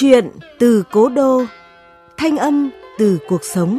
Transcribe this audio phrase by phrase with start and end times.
[0.00, 1.44] Chuyện từ cố đô,
[2.16, 3.78] thanh âm từ cuộc sống.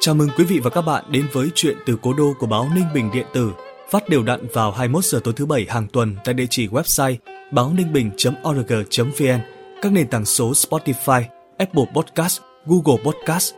[0.00, 2.68] Chào mừng quý vị và các bạn đến với chuyện từ cố đô của báo
[2.74, 3.50] Ninh Bình Điện tử,
[3.90, 7.16] phát đều đặn vào 21 giờ tối thứ bảy hàng tuần tại địa chỉ website
[7.52, 9.40] báo ninh bình.org.vn,
[9.82, 11.22] các nền tảng số Spotify,
[11.58, 13.54] Apple Podcast, Google Podcast.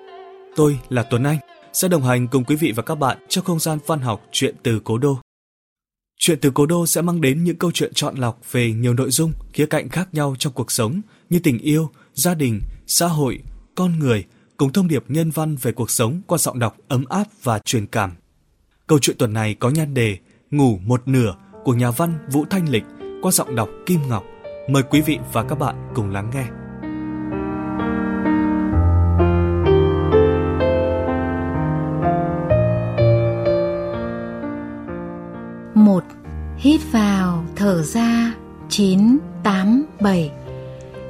[0.56, 1.39] Tôi là Tuấn Anh
[1.74, 4.55] sẽ đồng hành cùng quý vị và các bạn trong không gian văn học chuyện
[4.62, 5.19] từ cố đô.
[6.19, 9.10] Chuyện từ cố đô sẽ mang đến những câu chuyện chọn lọc về nhiều nội
[9.10, 11.00] dung, khía cạnh khác nhau trong cuộc sống
[11.30, 13.42] như tình yêu, gia đình, xã hội,
[13.74, 14.24] con người,
[14.56, 17.86] cùng thông điệp nhân văn về cuộc sống qua giọng đọc ấm áp và truyền
[17.86, 18.12] cảm.
[18.86, 20.19] Câu chuyện tuần này có nhan đề
[20.50, 22.84] Ngủ một nửa của nhà văn Vũ Thanh Lịch
[23.22, 24.25] qua giọng đọc Kim Ngọc.
[24.70, 26.64] Mời quý vị và các bạn cùng lắng nghe.
[35.75, 36.05] Một
[36.56, 38.34] Hít vào, thở ra,
[38.69, 40.31] chín tám bảy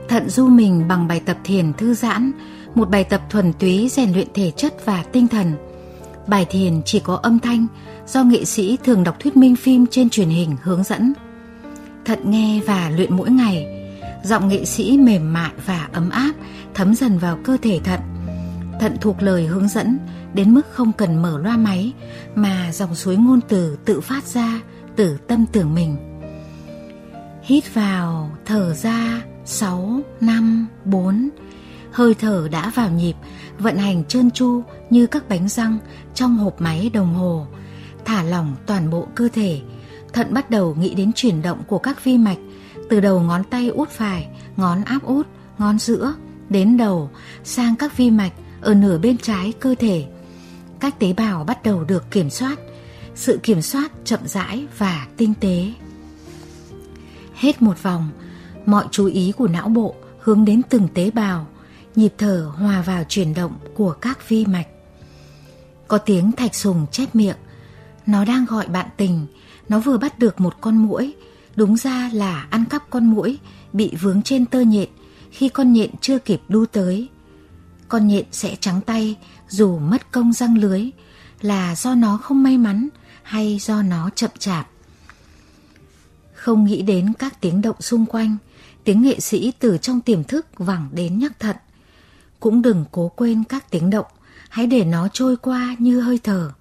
[0.08, 2.32] Thận du mình bằng bài tập thiền thư giãn,
[2.74, 5.52] một bài tập thuần túy rèn luyện thể chất và tinh thần.
[6.26, 7.66] Bài thiền chỉ có âm thanh
[8.06, 11.12] do nghệ sĩ thường đọc thuyết minh phim trên truyền hình hướng dẫn.
[12.04, 13.66] Thận nghe và luyện mỗi ngày,
[14.24, 16.32] giọng nghệ sĩ mềm mại và ấm áp
[16.74, 18.00] thấm dần vào cơ thể thận.
[18.80, 19.98] Thận thuộc lời hướng dẫn
[20.34, 21.92] đến mức không cần mở loa máy
[22.34, 24.60] mà dòng suối ngôn từ tự phát ra
[24.96, 25.96] từ tâm tưởng mình.
[27.42, 31.28] Hít vào, thở ra, 6, 5, 4.
[31.92, 33.14] Hơi thở đã vào nhịp,
[33.58, 35.78] vận hành trơn tru như các bánh răng
[36.14, 37.46] trong hộp máy đồng hồ.
[38.04, 39.60] Thả lỏng toàn bộ cơ thể,
[40.12, 42.38] thận bắt đầu nghĩ đến chuyển động của các vi mạch
[42.90, 45.26] từ đầu ngón tay út phải, ngón áp út,
[45.58, 46.14] ngón giữa
[46.48, 47.10] đến đầu
[47.44, 50.06] sang các vi mạch ở nửa bên trái cơ thể.
[50.84, 52.58] Các tế bào bắt đầu được kiểm soát,
[53.14, 55.72] sự kiểm soát chậm rãi và tinh tế.
[57.34, 58.10] Hết một vòng,
[58.66, 61.46] mọi chú ý của não bộ hướng đến từng tế bào,
[61.96, 64.66] nhịp thở hòa vào chuyển động của các vi mạch.
[65.88, 67.36] Có tiếng thạch sùng chép miệng,
[68.06, 69.26] nó đang gọi bạn tình,
[69.68, 71.14] nó vừa bắt được một con muỗi,
[71.56, 73.38] đúng ra là ăn cắp con muỗi
[73.72, 74.88] bị vướng trên tơ nhện
[75.30, 77.08] khi con nhện chưa kịp đu tới.
[77.88, 79.16] Con nhện sẽ trắng tay
[79.54, 80.90] dù mất công răng lưới
[81.40, 82.88] là do nó không may mắn
[83.22, 84.68] hay do nó chậm chạp.
[86.34, 88.36] Không nghĩ đến các tiếng động xung quanh,
[88.84, 91.56] tiếng nghệ sĩ từ trong tiềm thức vẳng đến nhắc thận.
[92.40, 94.06] Cũng đừng cố quên các tiếng động,
[94.48, 96.52] hãy để nó trôi qua như hơi thở.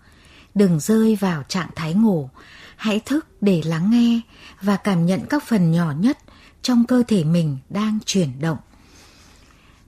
[0.55, 2.29] Đừng rơi vào trạng thái ngủ,
[2.75, 4.21] hãy thức để lắng nghe
[4.61, 6.17] và cảm nhận các phần nhỏ nhất
[6.61, 8.57] trong cơ thể mình đang chuyển động.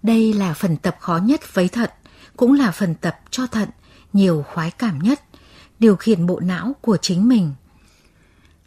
[0.03, 1.93] Đây là phần tập khó nhất với thật
[2.37, 3.69] cũng là phần tập cho thận
[4.13, 5.21] nhiều khoái cảm nhất,
[5.79, 7.53] điều khiển bộ não của chính mình.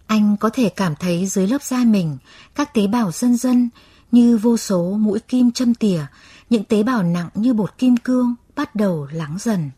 [0.06, 2.18] Anh có thể cảm thấy dưới lớp da mình
[2.54, 3.68] các tế bào dân dân
[4.12, 6.06] như vô số mũi kim châm tỉa,
[6.50, 9.70] những tế bào nặng như bột kim cương bắt đầu lắng dần.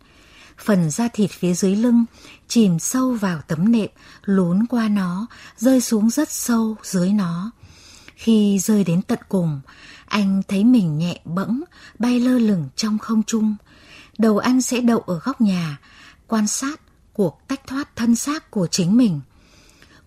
[0.58, 2.04] Phần da thịt phía dưới lưng
[2.48, 3.88] chìm sâu vào tấm nệm,
[4.24, 5.26] lún qua nó,
[5.56, 7.50] rơi xuống rất sâu dưới nó.
[8.14, 9.60] Khi rơi đến tận cùng,
[10.06, 11.62] anh thấy mình nhẹ bẫng,
[11.98, 13.56] bay lơ lửng trong không trung.
[14.20, 15.78] Đầu anh sẽ đậu ở góc nhà,
[16.26, 16.80] quan sát
[17.12, 19.20] cuộc tách thoát thân xác của chính mình.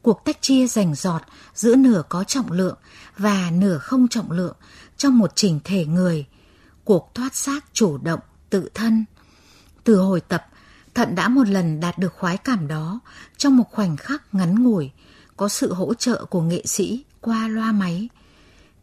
[0.01, 1.21] Cuộc tách chia rành giọt
[1.55, 2.77] giữa nửa có trọng lượng
[3.17, 4.55] và nửa không trọng lượng
[4.97, 6.25] trong một chỉnh thể người.
[6.83, 8.19] Cuộc thoát xác chủ động,
[8.49, 9.05] tự thân.
[9.83, 10.45] Từ hồi tập,
[10.93, 12.99] Thận đã một lần đạt được khoái cảm đó
[13.37, 14.91] trong một khoảnh khắc ngắn ngủi,
[15.37, 18.09] có sự hỗ trợ của nghệ sĩ qua loa máy.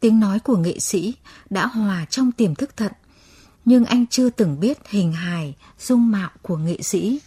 [0.00, 1.14] Tiếng nói của nghệ sĩ
[1.50, 2.92] đã hòa trong tiềm thức thận,
[3.70, 7.20] nhưng anh chưa từng biết hình hài, dung mạo của nghệ sĩ.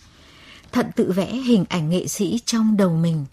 [0.71, 3.25] Thận tự vẽ hình ảnh nghệ sĩ trong đầu mình,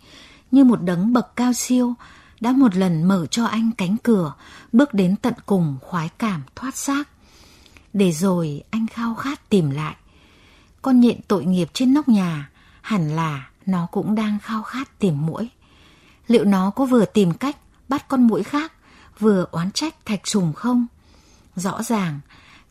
[0.51, 1.95] như một đấng bậc cao siêu,
[2.41, 4.35] đã một lần mở cho anh cánh cửa,
[4.73, 7.09] bước đến tận cùng khoái cảm thoát xác.
[7.93, 9.97] Để rồi anh khao khát tìm lại.
[10.83, 15.27] Con nhện tội nghiệp trên nóc nhà, hẳn là nó cũng đang khao khát tìm
[15.27, 15.49] mũi.
[16.27, 17.57] Liệu nó có vừa tìm cách
[17.89, 18.73] bắt con mũi khác,
[19.19, 20.87] vừa oán trách thạch sùng không?
[21.57, 22.21] Rõ ràng,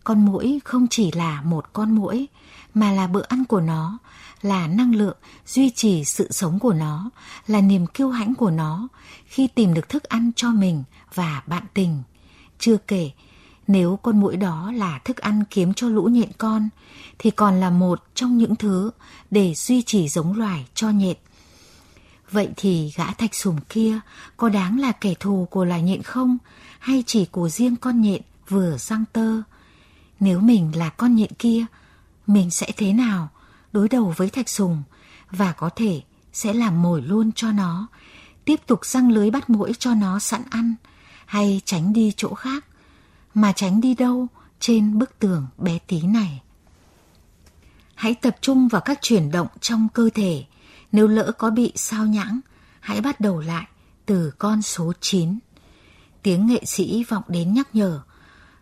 [0.09, 2.27] con muỗi không chỉ là một con muỗi
[2.73, 3.97] mà là bữa ăn của nó,
[4.41, 5.17] là năng lượng
[5.47, 7.09] duy trì sự sống của nó,
[7.47, 8.87] là niềm kiêu hãnh của nó
[9.25, 10.83] khi tìm được thức ăn cho mình
[11.13, 12.03] và bạn tình.
[12.59, 13.11] Chưa kể,
[13.67, 16.69] nếu con muỗi đó là thức ăn kiếm cho lũ nhện con,
[17.19, 18.91] thì còn là một trong những thứ
[19.31, 21.17] để duy trì giống loài cho nhện.
[22.31, 23.99] Vậy thì gã thạch sùng kia
[24.37, 26.37] có đáng là kẻ thù của loài nhện không,
[26.79, 29.41] hay chỉ của riêng con nhện vừa răng tơ?
[30.19, 31.65] Nếu mình là con nhện kia,
[32.27, 33.29] mình sẽ thế nào?
[33.71, 34.83] đối đầu với thạch sùng
[35.31, 36.01] và có thể
[36.33, 37.87] sẽ làm mồi luôn cho nó,
[38.45, 40.75] tiếp tục răng lưới bắt mũi cho nó sẵn ăn
[41.25, 42.65] hay tránh đi chỗ khác.
[43.33, 44.27] Mà tránh đi đâu
[44.59, 46.41] trên bức tường bé tí này.
[47.95, 50.45] Hãy tập trung vào các chuyển động trong cơ thể.
[50.91, 52.39] Nếu lỡ có bị sao nhãng,
[52.79, 53.67] hãy bắt đầu lại
[54.05, 55.39] từ con số 9.
[56.23, 58.01] Tiếng nghệ sĩ vọng đến nhắc nhở.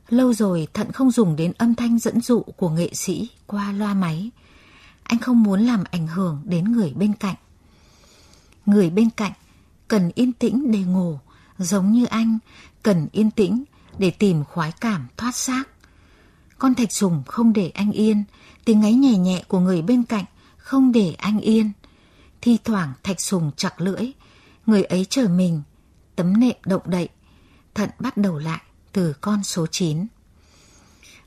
[0.09, 3.93] Lâu rồi Thận không dùng đến âm thanh dẫn dụ của nghệ sĩ qua loa
[3.93, 4.31] máy.
[5.03, 7.35] Anh không muốn làm ảnh hưởng đến người bên cạnh.
[8.65, 9.31] Người bên cạnh
[9.87, 11.19] cần yên tĩnh để ngủ,
[11.57, 12.39] giống như anh
[12.83, 13.63] cần yên tĩnh
[13.97, 15.63] để tìm khoái cảm thoát xác.
[16.57, 18.23] Con thạch sùng không để anh yên,
[18.65, 20.25] tiếng ngáy nhẹ nhẹ của người bên cạnh
[20.57, 21.71] không để anh yên.
[22.41, 24.11] Thi thoảng thạch sùng chặt lưỡi,
[24.65, 25.61] người ấy chờ mình,
[26.15, 27.09] tấm nệm động đậy,
[27.75, 28.61] thận bắt đầu lại
[28.93, 30.05] từ con số 9.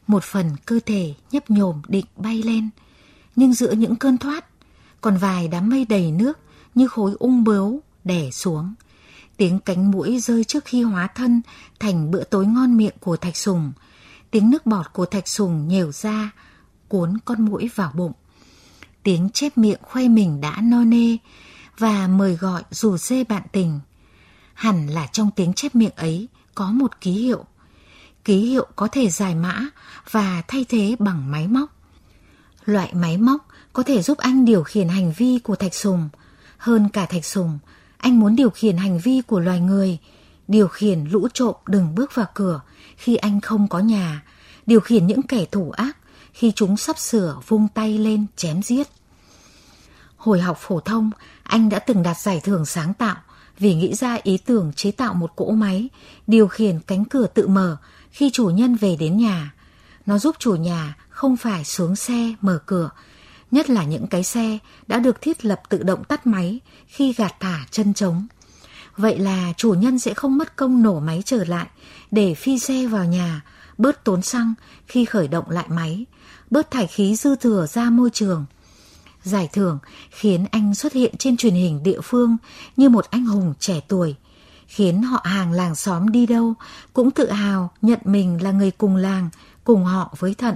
[0.07, 2.71] Một phần cơ thể nhấp nhổm định bay lên,
[3.37, 4.45] nhưng giữa những cơn thoát,
[5.01, 6.39] còn vài đám mây đầy nước
[6.75, 8.75] như khối ung bướu đè xuống.
[9.37, 11.43] Tiếng cánh mũi rơi trước khi hóa thân
[11.81, 13.73] thành bữa tối ngon miệng của thạch sùng.
[14.31, 16.31] Tiếng nước bọt của thạch sùng nhều ra,
[16.89, 18.13] cuốn con mũi vào bụng.
[19.03, 21.17] Tiếng chép miệng khoe mình đã no nê
[21.79, 23.81] và mời gọi dù dê bạn tình.
[24.55, 27.45] Hẳn là trong tiếng chép miệng ấy có một ký hiệu.
[28.25, 29.61] Ký hiệu có thể giải mã
[30.11, 31.71] và thay thế bằng máy móc.
[32.65, 36.09] Loại máy móc có thể giúp anh điều khiển hành vi của thạch sùng.
[36.59, 37.59] Hơn cả thạch sùng,
[37.97, 39.99] anh muốn điều khiển hành vi của loài người,
[40.49, 42.61] điều khiển lũ trộm đừng bước vào cửa
[42.97, 44.23] khi anh không có nhà,
[44.67, 45.97] điều khiển những kẻ thủ ác
[46.33, 48.89] khi chúng sắp sửa vung tay lên chém giết.
[50.17, 51.11] Hồi học phổ thông,
[51.43, 53.17] anh đã từng đạt giải thưởng sáng tạo
[53.59, 55.89] vì nghĩ ra ý tưởng chế tạo một cỗ máy
[56.27, 57.77] điều khiển cánh cửa tự mở
[58.11, 59.55] khi chủ nhân về đến nhà.
[60.07, 62.91] Nó giúp chủ nhà không phải xuống xe mở cửa,
[63.51, 67.35] nhất là những cái xe đã được thiết lập tự động tắt máy khi gạt
[67.41, 68.27] thả chân trống.
[68.97, 71.67] Vậy là chủ nhân sẽ không mất công nổ máy trở lại
[72.11, 73.41] để phi xe vào nhà,
[73.79, 74.55] bớt tốn xăng
[74.87, 76.05] khi khởi động lại máy,
[76.51, 78.45] bớt thải khí dư thừa ra môi trường.
[79.23, 79.79] Giải thưởng
[80.11, 82.37] khiến anh xuất hiện trên truyền hình địa phương
[82.77, 84.15] như một anh hùng trẻ tuổi,
[84.71, 86.55] khiến họ hàng làng xóm đi đâu
[86.93, 89.29] cũng tự hào nhận mình là người cùng làng,
[89.65, 90.55] cùng họ với thận.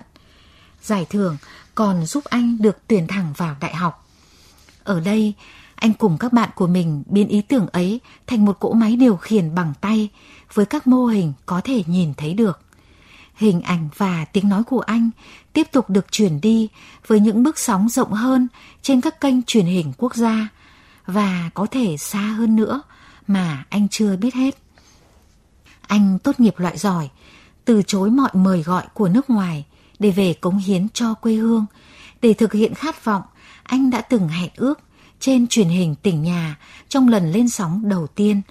[0.83, 1.37] Giải thưởng
[1.75, 4.09] còn giúp anh được tuyển thẳng vào đại học.
[4.85, 5.35] Ở đây,
[5.75, 9.17] anh cùng các bạn của mình biến ý tưởng ấy thành một cỗ máy điều
[9.17, 10.09] khiển bằng tay
[10.55, 12.61] với các mô hình có thể nhìn thấy được.
[13.35, 15.11] Hình ảnh và tiếng nói của anh
[15.53, 16.69] tiếp tục được truyền đi
[17.07, 18.49] với những bước sóng rộng hơn
[18.83, 20.49] trên các kênh truyền hình quốc gia
[21.07, 22.83] và có thể xa hơn nữa
[23.27, 24.59] mà anh chưa biết hết.
[25.87, 27.09] Anh tốt nghiệp loại giỏi,
[27.65, 29.65] từ chối mọi mời gọi của nước ngoài
[29.99, 31.67] để về cống hiến cho quê hương.
[32.23, 33.23] Để thực hiện khát vọng,
[33.63, 34.81] anh đã từng hẹn ước
[35.21, 38.43] trên truyền hình tỉnh nhà trong lần lên sóng đầu tiên.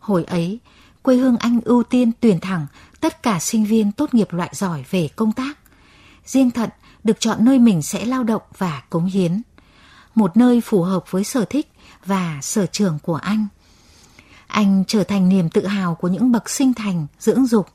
[0.00, 0.58] Hồi ấy,
[1.02, 2.66] quê hương anh ưu tiên tuyển thẳng
[3.00, 5.58] tất cả sinh viên tốt nghiệp loại giỏi về công tác.
[6.24, 6.70] Riêng Thận
[7.04, 9.42] được chọn nơi mình sẽ lao động và cống hiến.
[10.14, 11.72] Một nơi phù hợp với sở thích
[12.06, 13.46] và sở trường của anh.
[14.54, 17.68] Anh trở thành niềm tự hào của những bậc sinh thành, dưỡng dục,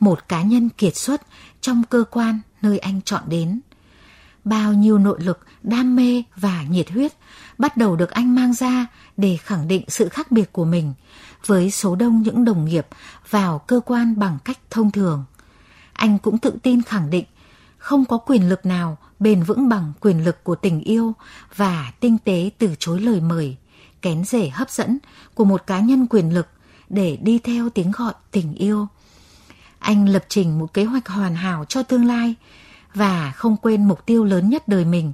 [0.00, 1.22] một cá nhân kiệt xuất
[1.60, 3.60] trong cơ quan nơi anh chọn đến.
[4.44, 7.12] Bao nhiêu nội lực, đam mê và nhiệt huyết
[7.58, 10.94] bắt đầu được anh mang ra để khẳng định sự khác biệt của mình
[11.46, 12.86] với số đông những đồng nghiệp
[13.30, 15.24] vào cơ quan bằng cách thông thường.
[15.92, 17.24] Anh cũng tự tin khẳng định
[17.78, 21.12] không có quyền lực nào bền vững bằng quyền lực của tình yêu
[21.56, 23.56] và tinh tế từ chối lời mời,
[24.02, 24.98] kén rể hấp dẫn
[25.34, 26.46] của một cá nhân quyền lực
[26.88, 28.86] để đi theo tiếng gọi tình yêu.
[29.78, 32.34] Anh lập trình một kế hoạch hoàn hảo cho tương lai
[32.94, 35.12] và không quên mục tiêu lớn nhất đời mình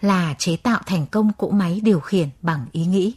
[0.00, 3.14] là chế tạo thành công cỗ máy điều khiển bằng ý nghĩ.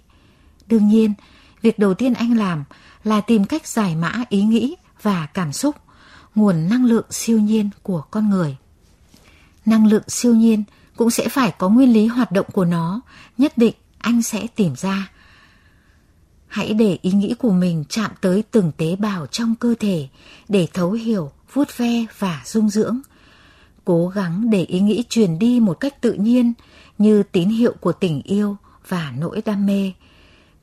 [0.67, 1.13] Đương nhiên,
[1.61, 2.63] việc đầu tiên anh làm
[3.03, 5.75] là tìm cách giải mã ý nghĩ và cảm xúc,
[6.35, 8.57] nguồn năng lượng siêu nhiên của con người.
[9.65, 10.63] Năng lượng siêu nhiên
[10.97, 13.01] cũng sẽ phải có nguyên lý hoạt động của nó,
[13.37, 15.11] nhất định anh sẽ tìm ra.
[16.47, 20.07] Hãy để ý nghĩ của mình chạm tới từng tế bào trong cơ thể
[20.49, 22.99] để thấu hiểu, vuốt ve và dung dưỡng.
[23.85, 26.53] Cố gắng để ý nghĩ truyền đi một cách tự nhiên
[26.97, 29.91] như tín hiệu của tình yêu và nỗi đam mê.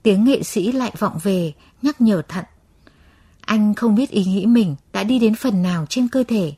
[0.02, 1.52] Tiếng nghệ sĩ lại vọng về
[1.82, 2.44] nhắc nhở thận.
[3.40, 6.52] Anh không biết ý nghĩ mình đã đi đến phần nào trên cơ thể.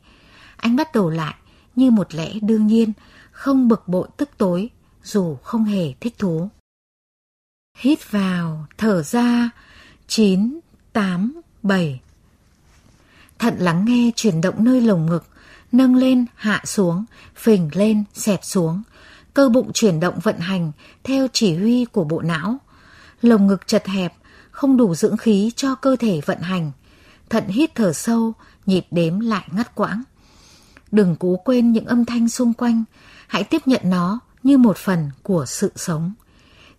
[0.57, 1.35] Anh bắt đầu lại
[1.75, 2.93] như một lẽ đương nhiên,
[3.31, 4.69] không bực bội tức tối
[5.03, 6.49] dù không hề thích thú.
[7.81, 9.49] Hít vào, thở ra,
[10.07, 10.59] 9,
[10.93, 12.01] 8, 7.
[13.39, 15.25] Thận lắng nghe chuyển động nơi lồng ngực,
[15.71, 18.83] nâng lên, hạ xuống, phình lên, xẹp xuống.
[19.33, 20.71] cơ bụng chuyển động vận hành
[21.03, 22.57] theo chỉ huy của bộ não.
[23.21, 24.13] Lồng ngực chật hẹp,
[24.51, 26.71] không đủ dưỡng khí cho cơ thể vận hành.
[27.29, 28.33] Thận hít thở sâu,
[28.65, 30.03] nhịp đếm lại ngắt quãng.
[30.91, 32.83] Đừng cố quên những âm thanh xung quanh,
[33.27, 36.13] hãy tiếp nhận nó như một phần của sự sống.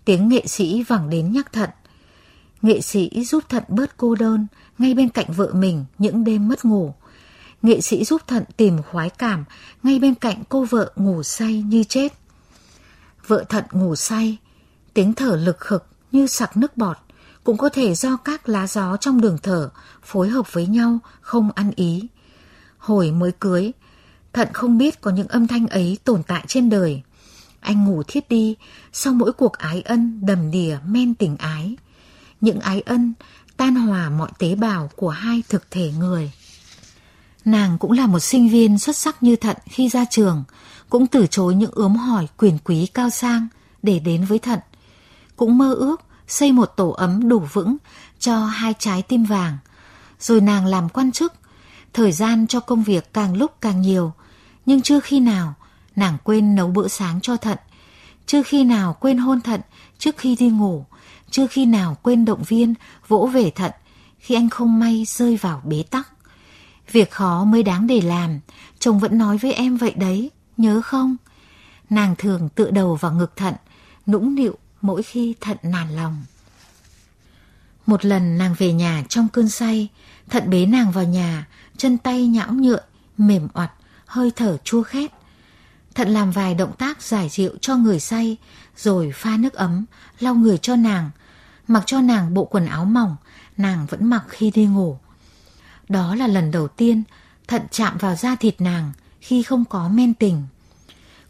[0.05, 1.71] Tiếng nghệ sĩ vẳng đến nhắc thận.
[2.63, 4.47] Nghệ sĩ giúp thận bớt cô đơn
[4.79, 6.95] ngay bên cạnh vợ mình những đêm mất ngủ.
[7.63, 9.45] Nghệ sĩ giúp thận tìm khoái cảm
[9.83, 12.13] ngay bên cạnh cô vợ ngủ say như chết.
[13.27, 14.37] Vợ thận ngủ say,
[14.95, 16.97] tiếng thở lực khực như sặc nước bọt,
[17.45, 19.71] cũng có thể do các lá gió trong đường thở
[20.03, 22.07] phối hợp với nhau không ăn ý.
[22.79, 23.73] Hồi mới cưới,
[24.33, 27.03] thận không biết có những âm thanh ấy tồn tại trên đời.
[27.63, 28.57] Anh ngủ thiết đi
[28.93, 31.77] sau mỗi cuộc ái ân đầm đìa men tình ái.
[32.41, 33.13] Những ái ân
[33.57, 36.33] tan hòa mọi tế bào của hai thực thể người.
[37.45, 40.45] Nàng cũng là một sinh viên xuất sắc như thận khi ra trường,
[40.91, 43.49] cũng từ chối những ướm hỏi quyền quý cao sang
[43.83, 44.61] để đến với thận.
[45.37, 47.77] Cũng mơ ước xây một tổ ấm đủ vững
[48.19, 49.59] cho hai trái tim vàng.
[50.21, 51.33] Rồi nàng làm quan chức,
[51.93, 54.13] thời gian cho công việc càng lúc càng nhiều,
[54.67, 55.55] nhưng chưa khi nào
[55.97, 57.59] nàng quên nấu bữa sáng cho thận,
[58.27, 59.61] chưa khi nào quên hôn thận
[59.99, 60.85] trước khi đi ngủ,
[61.31, 62.75] chưa khi nào quên động viên
[63.09, 63.73] vỗ về thận
[64.19, 66.09] khi anh không may rơi vào bế tắc.
[66.93, 68.41] Việc khó mới đáng để làm,
[68.79, 71.17] chồng vẫn nói với em vậy đấy, nhớ không?
[71.91, 73.55] Nàng thường tựa đầu vào ngực thận,
[74.07, 76.25] nũng nịu mỗi khi thận nản lòng.
[77.87, 79.89] Một lần nàng về nhà trong cơn say,
[80.31, 81.47] thận bế nàng vào nhà,
[81.77, 82.81] chân tay nhão nhựa,
[83.19, 83.73] mềm oặt,
[84.07, 85.11] hơi thở chua khét.
[85.95, 88.37] Thận làm vài động tác giải rượu cho người say,
[88.77, 89.85] rồi pha nước ấm,
[90.19, 91.11] lau người cho nàng,
[91.69, 93.17] mặc cho nàng bộ quần áo mỏng,
[93.57, 94.99] nàng vẫn mặc khi đi ngủ.
[95.89, 97.03] Đó là lần đầu tiên
[97.49, 100.43] thận chạm vào da thịt nàng khi không có men tình.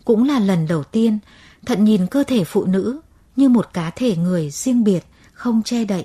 [0.05, 1.19] Cũng là lần đầu tiên
[1.67, 3.01] thận nhìn cơ thể phụ nữ
[3.37, 6.05] như một cá thể người riêng biệt, không che đậy.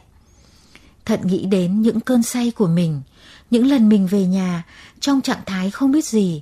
[1.05, 3.01] Thận nghĩ đến những cơn say của mình,
[3.51, 4.63] những lần mình về nhà
[4.99, 6.41] trong trạng thái không biết gì,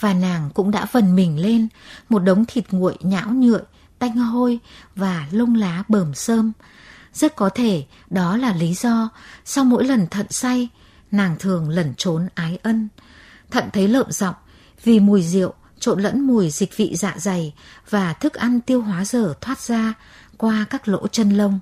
[0.00, 1.68] và nàng cũng đã vần mình lên
[2.08, 3.60] một đống thịt nguội nhão nhựa,
[3.98, 4.58] tanh hôi
[4.96, 6.52] và lông lá bờm sơm.
[7.12, 9.08] Rất có thể đó là lý do
[9.44, 10.68] sau mỗi lần thận say,
[11.10, 12.88] nàng thường lẩn trốn ái ân.
[13.50, 14.34] Thận thấy lợm giọng
[14.84, 17.54] vì mùi rượu trộn lẫn mùi dịch vị dạ dày
[17.90, 19.94] và thức ăn tiêu hóa dở thoát ra
[20.36, 21.60] qua các lỗ chân lông,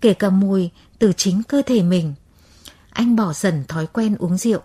[0.00, 2.14] kể cả mùi từ chính cơ thể mình.
[2.90, 4.60] Anh bỏ dần thói quen uống rượu.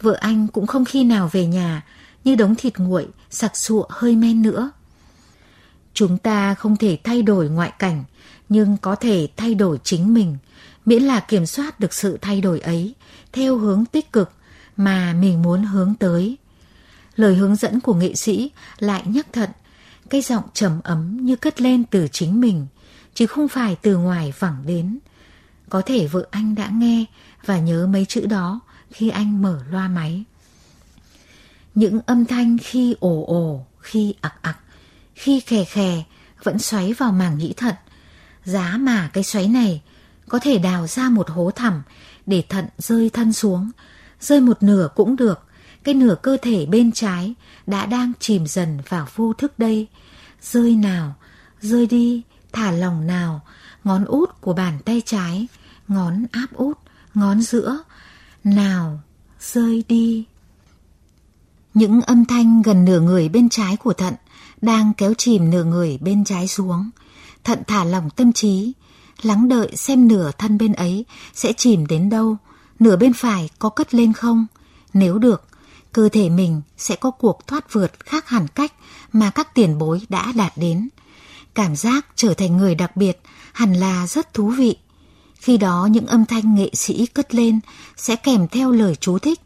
[0.00, 1.82] Vợ anh cũng không khi nào về nhà
[2.26, 4.70] như đống thịt nguội, sặc sụa hơi men nữa.
[5.94, 8.04] Chúng ta không thể thay đổi ngoại cảnh,
[8.48, 10.36] nhưng có thể thay đổi chính mình,
[10.84, 12.94] miễn là kiểm soát được sự thay đổi ấy
[13.32, 14.32] theo hướng tích cực
[14.76, 16.36] mà mình muốn hướng tới.
[17.16, 19.50] Lời hướng dẫn của nghệ sĩ lại nhắc thận,
[20.10, 22.66] cái giọng trầm ấm như cất lên từ chính mình,
[23.14, 24.98] chứ không phải từ ngoài vẳng đến.
[25.68, 27.04] Có thể vợ anh đã nghe
[27.44, 30.24] và nhớ mấy chữ đó khi anh mở loa máy.
[31.76, 34.58] Những âm thanh khi ồ ồ, khi ặc ặc,
[35.14, 36.02] khi khè khè
[36.42, 37.74] vẫn xoáy vào màng nhĩ thận.
[38.44, 39.82] Giá mà cái xoáy này
[40.28, 41.82] có thể đào ra một hố thẳm
[42.26, 43.70] để thận rơi thân xuống,
[44.20, 45.40] rơi một nửa cũng được.
[45.84, 47.34] Cái nửa cơ thể bên trái
[47.66, 49.86] đã đang chìm dần vào vô thức đây.
[50.42, 51.14] Rơi nào,
[51.60, 53.40] rơi đi, thả lòng nào,
[53.84, 55.46] ngón út của bàn tay trái,
[55.88, 56.78] ngón áp út,
[57.14, 57.78] ngón giữa,
[58.44, 59.00] nào,
[59.40, 60.26] rơi đi.
[61.76, 64.14] Những âm thanh gần nửa người bên trái của thận
[64.60, 66.90] đang kéo chìm nửa người bên trái xuống.
[67.44, 68.72] Thận thả lỏng tâm trí,
[69.22, 71.04] lắng đợi xem nửa thân bên ấy
[71.34, 72.36] sẽ chìm đến đâu,
[72.78, 74.46] nửa bên phải có cất lên không.
[74.94, 75.48] Nếu được,
[75.92, 78.72] cơ thể mình sẽ có cuộc thoát vượt khác hẳn cách
[79.12, 80.88] mà các tiền bối đã đạt đến.
[81.54, 83.20] Cảm giác trở thành người đặc biệt
[83.52, 84.76] hẳn là rất thú vị.
[85.34, 87.60] Khi đó những âm thanh nghệ sĩ cất lên
[87.96, 89.40] sẽ kèm theo lời chú thích.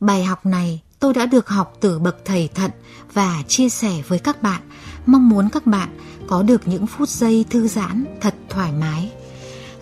[0.00, 2.70] Bài học này tôi đã được học từ bậc thầy thận
[3.12, 4.62] và chia sẻ với các bạn.
[5.06, 5.88] Mong muốn các bạn
[6.28, 9.12] có được những phút giây thư giãn thật thoải mái.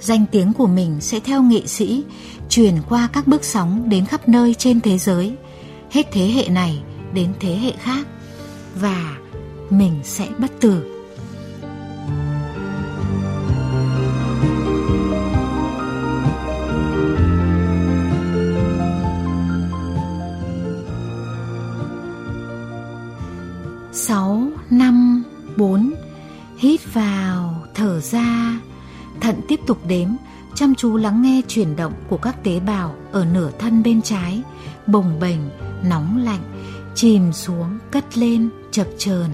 [0.00, 2.04] Danh tiếng của mình sẽ theo nghệ sĩ
[2.48, 5.37] truyền qua các bước sóng đến khắp nơi trên thế giới,
[5.90, 6.82] hết thế hệ này
[7.12, 8.06] đến thế hệ khác
[8.75, 9.16] và
[9.70, 10.98] mình sẽ bất tử.
[29.68, 30.08] Tục đếm
[30.54, 34.42] chăm chú lắng nghe chuyển động của các tế bào ở nửa thân bên trái
[34.87, 35.38] bồng bềnh
[35.82, 36.40] nóng lạnh
[36.94, 39.30] chìm xuống cất lên chập chờn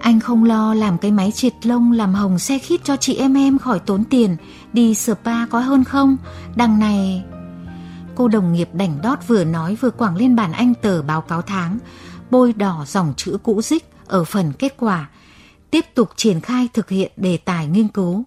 [0.00, 3.34] Anh không lo làm cái máy triệt lông làm hồng xe khít cho chị em
[3.34, 4.36] em khỏi tốn tiền,
[4.72, 6.16] đi spa có hơn không?
[6.56, 7.24] Đằng này...
[8.14, 11.42] Cô đồng nghiệp đảnh đót vừa nói vừa quẳng lên bàn anh tờ báo cáo
[11.42, 11.78] tháng,
[12.30, 15.08] bôi đỏ dòng chữ cũ dích ở phần kết quả,
[15.70, 18.24] tiếp tục triển khai thực hiện đề tài nghiên cứu,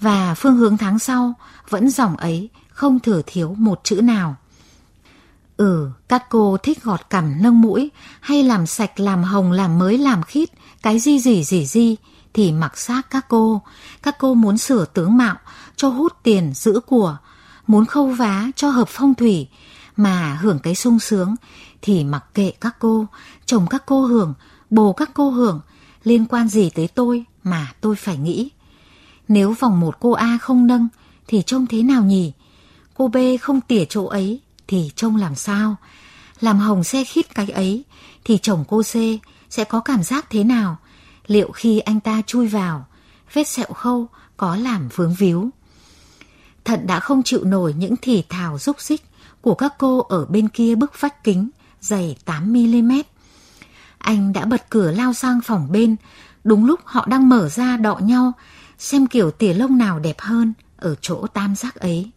[0.00, 1.34] và phương hướng tháng sau
[1.68, 4.36] vẫn dòng ấy không thừa thiếu một chữ nào.
[5.56, 9.98] Ừ, các cô thích gọt cằm nâng mũi hay làm sạch làm hồng làm mới
[9.98, 10.50] làm khít,
[10.82, 11.96] cái gì gì gì gì
[12.34, 13.62] thì mặc xác các cô.
[14.02, 15.36] Các cô muốn sửa tướng mạo
[15.76, 17.16] cho hút tiền giữ của,
[17.66, 19.48] muốn khâu vá cho hợp phong thủy
[19.96, 21.34] mà hưởng cái sung sướng
[21.82, 23.06] thì mặc kệ các cô,
[23.46, 24.34] chồng các cô hưởng,
[24.70, 25.60] bồ các cô hưởng,
[26.04, 28.50] liên quan gì tới tôi mà tôi phải nghĩ.
[29.28, 30.88] Nếu vòng một cô A không nâng
[31.26, 32.32] thì trông thế nào nhỉ?
[32.94, 35.76] Cô B không tỉa chỗ ấy thì trông làm sao?
[36.40, 37.84] Làm hồng xe khít cái ấy
[38.24, 38.94] thì chồng cô C
[39.50, 40.76] sẽ có cảm giác thế nào?
[41.26, 42.86] Liệu khi anh ta chui vào,
[43.32, 44.06] vết sẹo khâu
[44.36, 45.50] có làm vướng víu?
[46.64, 49.04] Thận đã không chịu nổi những thì thào rúc rích
[49.40, 53.02] của các cô ở bên kia bức vách kính dày 8mm.
[53.98, 55.96] Anh đã bật cửa lao sang phòng bên,
[56.44, 58.32] đúng lúc họ đang mở ra đọ nhau,
[58.78, 62.10] xem kiểu tỉa lông nào đẹp hơn ở chỗ tam giác ấy.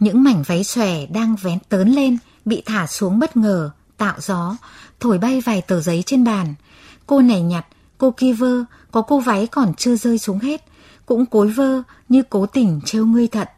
[0.00, 4.56] Những mảnh váy xòe đang vén tớn lên, bị thả xuống bất ngờ, tạo gió,
[5.00, 6.54] thổi bay vài tờ giấy trên bàn.
[7.06, 7.66] Cô này nhặt,
[7.98, 10.64] cô kia vơ, có cô váy còn chưa rơi xuống hết,
[11.06, 13.48] cũng cối vơ như cố tình trêu ngươi thận.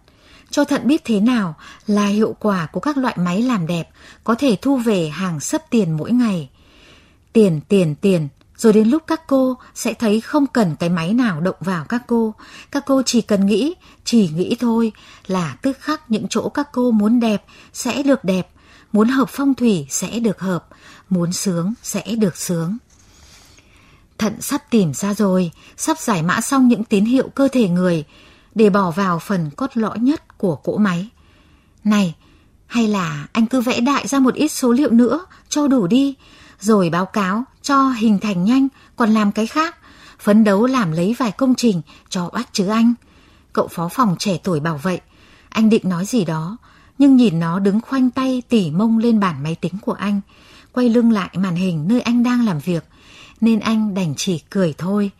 [0.50, 1.54] Cho thận biết thế nào
[1.86, 3.88] là hiệu quả của các loại máy làm đẹp
[4.24, 6.50] có thể thu về hàng sấp tiền mỗi ngày.
[7.32, 11.40] Tiền, tiền, tiền, rồi đến lúc các cô sẽ thấy không cần cái máy nào
[11.40, 12.34] động vào các cô.
[12.70, 13.74] Các cô chỉ cần nghĩ,
[14.04, 14.92] chỉ nghĩ thôi
[15.26, 18.48] là tức khắc những chỗ các cô muốn đẹp sẽ được đẹp,
[18.92, 20.68] muốn hợp phong thủy sẽ được hợp,
[21.10, 22.76] muốn sướng sẽ được sướng.
[24.18, 28.04] Thận sắp tìm ra rồi, sắp giải mã xong những tín hiệu cơ thể người
[28.54, 31.08] để bỏ vào phần cốt lõi nhất của cỗ máy.
[31.84, 32.14] Này,
[32.66, 36.14] hay là anh cứ vẽ đại ra một ít số liệu nữa cho đủ đi,
[36.60, 39.76] rồi báo cáo cho hình thành nhanh, còn làm cái khác,
[40.18, 42.94] phấn đấu làm lấy vài công trình cho oách chứ anh.
[43.52, 45.00] Cậu phó phòng trẻ tuổi bảo vậy,
[45.48, 46.56] anh định nói gì đó,
[46.98, 50.20] nhưng nhìn nó đứng khoanh tay tỉ mông lên bàn máy tính của anh,
[50.72, 52.84] quay lưng lại màn hình nơi anh đang làm việc,
[53.40, 55.10] nên anh đành chỉ cười thôi.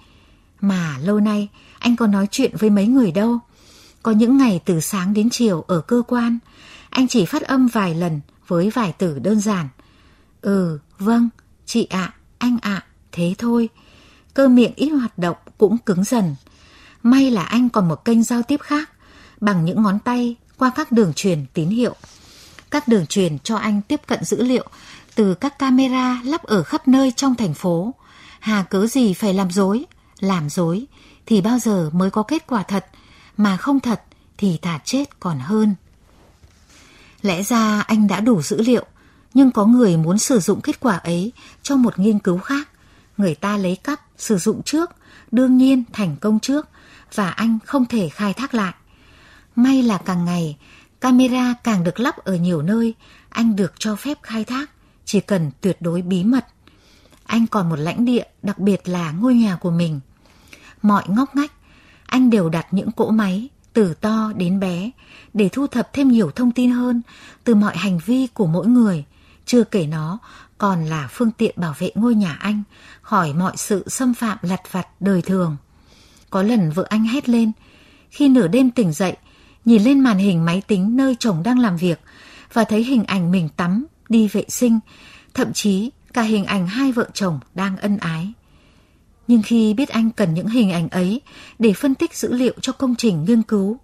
[0.61, 3.39] Mà lâu nay anh có nói chuyện với mấy người đâu.
[4.03, 6.39] Có những ngày từ sáng đến chiều ở cơ quan,
[6.91, 9.69] anh chỉ phát âm vài lần với vài từ đơn giản.
[10.43, 11.29] Ừ, vâng,
[11.67, 13.69] chị ạ, anh ạ, thế thôi.
[14.35, 16.37] Cơ miệng ít hoạt động cũng cứng dần.
[17.03, 18.91] May là anh còn một kênh giao tiếp khác,
[19.41, 21.95] bằng những ngón tay qua các đường truyền tín hiệu.
[22.71, 24.69] Các đường truyền cho anh tiếp cận dữ liệu
[25.15, 27.95] từ các camera lắp ở khắp nơi trong thành phố.
[28.41, 29.85] Hà cớ gì phải làm dối,
[30.21, 30.87] làm dối
[31.27, 32.87] thì bao giờ mới có kết quả thật,
[33.37, 34.03] mà không thật
[34.37, 35.75] thì thả chết còn hơn.
[37.23, 38.87] Lẽ ra anh đã đủ dữ liệu,
[39.35, 42.69] nhưng có người muốn sử dụng kết quả ấy cho một nghiên cứu khác.
[43.17, 44.91] Người ta lấy cắp, sử dụng trước,
[45.31, 46.69] đương nhiên thành công trước,
[47.15, 48.75] và anh không thể khai thác lại.
[49.57, 50.57] May là càng ngày,
[51.01, 52.95] camera càng được lắp ở nhiều nơi,
[53.29, 54.71] anh được cho phép khai thác,
[55.05, 56.47] chỉ cần tuyệt đối bí mật.
[57.27, 60.01] Anh còn một lãnh địa, đặc biệt là ngôi nhà của mình.
[60.83, 61.53] Mọi ngóc ngách,
[62.07, 64.91] anh đều đặt những cỗ máy, từ to đến bé,
[65.35, 67.03] để thu thập thêm nhiều thông tin hơn
[67.45, 69.05] từ mọi hành vi của mỗi người.
[69.49, 70.19] Chưa kể nó
[70.59, 72.63] còn là phương tiện bảo vệ ngôi nhà anh
[73.03, 75.57] khỏi mọi sự xâm phạm lặt vặt đời thường.
[76.31, 77.53] Có lần vợ anh hét lên,
[78.11, 79.17] khi nửa đêm tỉnh dậy,
[79.65, 82.01] nhìn lên màn hình máy tính nơi chồng đang làm việc
[82.53, 84.81] và thấy hình ảnh mình tắm, đi vệ sinh,
[85.35, 88.33] thậm chí cả hình ảnh hai vợ chồng đang ân ái.
[89.29, 91.21] Nhưng khi biết anh cần những hình ảnh ấy
[91.59, 93.79] để phân tích dữ liệu cho công trình nghiên cứu,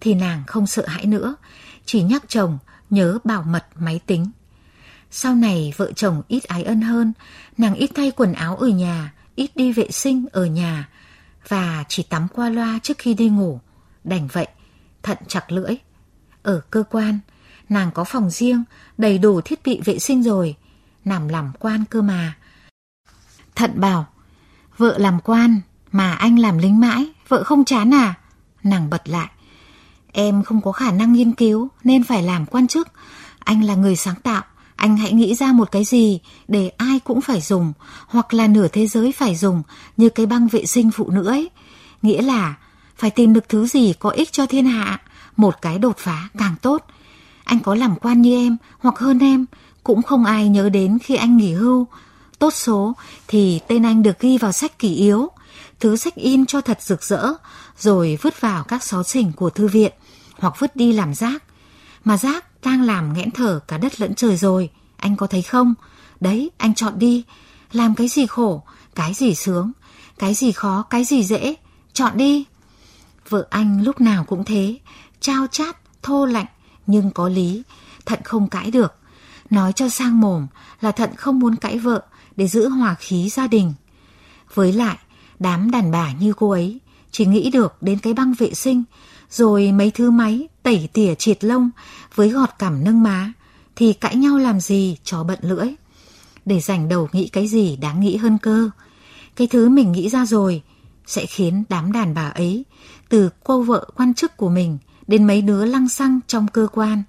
[0.00, 1.34] thì nàng không sợ hãi nữa,
[1.84, 2.58] chỉ nhắc chồng
[2.90, 4.30] nhớ bảo mật máy tính.
[5.10, 7.12] Sau này vợ chồng ít ái ân hơn,
[7.58, 10.88] nàng ít thay quần áo ở nhà, ít đi vệ sinh ở nhà
[11.48, 13.60] và chỉ tắm qua loa trước khi đi ngủ.
[14.04, 14.48] Đành vậy,
[15.02, 15.76] thận chặt lưỡi.
[16.42, 17.18] Ở cơ quan,
[17.68, 18.64] nàng có phòng riêng,
[18.98, 20.56] đầy đủ thiết bị vệ sinh rồi,
[21.04, 22.36] nằm làm quan cơ mà.
[23.54, 24.06] Thận bảo,
[24.76, 25.60] vợ làm quan
[25.92, 28.14] mà anh làm lính mãi, vợ không chán à?
[28.62, 29.30] Nàng bật lại.
[30.12, 32.88] Em không có khả năng nghiên cứu nên phải làm quan chức.
[33.38, 34.42] Anh là người sáng tạo,
[34.78, 37.72] anh hãy nghĩ ra một cái gì để ai cũng phải dùng
[38.06, 39.62] hoặc là nửa thế giới phải dùng
[39.96, 41.50] như cái băng vệ sinh phụ nữ ấy.
[42.02, 42.54] Nghĩa là
[42.96, 45.00] phải tìm được thứ gì có ích cho thiên hạ,
[45.36, 46.84] một cái đột phá càng tốt.
[47.44, 49.46] Anh có làm quan như em hoặc hơn em,
[49.84, 51.86] cũng không ai nhớ đến khi anh nghỉ hưu.
[52.38, 52.92] Tốt số
[53.28, 55.28] thì tên anh được ghi vào sách kỷ yếu,
[55.80, 57.32] thứ sách in cho thật rực rỡ,
[57.78, 59.92] rồi vứt vào các xó xỉnh của thư viện,
[60.38, 61.42] hoặc vứt đi làm rác.
[62.04, 65.74] Mà rác đang làm nghẽn thở cả đất lẫn trời rồi, anh có thấy không?
[66.20, 67.24] Đấy, anh chọn đi.
[67.72, 68.62] Làm cái gì khổ,
[68.94, 69.72] cái gì sướng,
[70.18, 71.54] cái gì khó, cái gì dễ,
[71.92, 72.44] chọn đi.
[73.28, 74.78] Vợ anh lúc nào cũng thế,
[75.20, 76.46] trao chát, thô lạnh,
[76.86, 77.62] nhưng có lý,
[78.06, 78.94] thận không cãi được.
[79.50, 80.46] Nói cho sang mồm
[80.80, 82.02] là thận không muốn cãi vợ
[82.36, 83.74] để giữ hòa khí gia đình.
[84.54, 84.98] Với lại,
[85.38, 88.84] đám đàn bà như cô ấy chỉ nghĩ được đến cái băng vệ sinh,
[89.30, 91.70] rồi mấy thứ máy tẩy tỉa triệt lông
[92.14, 93.32] với gọt cảm nâng má,
[93.76, 95.68] thì cãi nhau làm gì cho bận lưỡi.
[96.44, 98.70] Để dành đầu nghĩ cái gì đáng nghĩ hơn cơ.
[99.36, 100.62] Cái thứ mình nghĩ ra rồi
[101.06, 102.64] sẽ khiến đám đàn bà ấy,
[103.08, 107.02] từ cô vợ quan chức của mình đến mấy đứa lăng xăng trong cơ quan,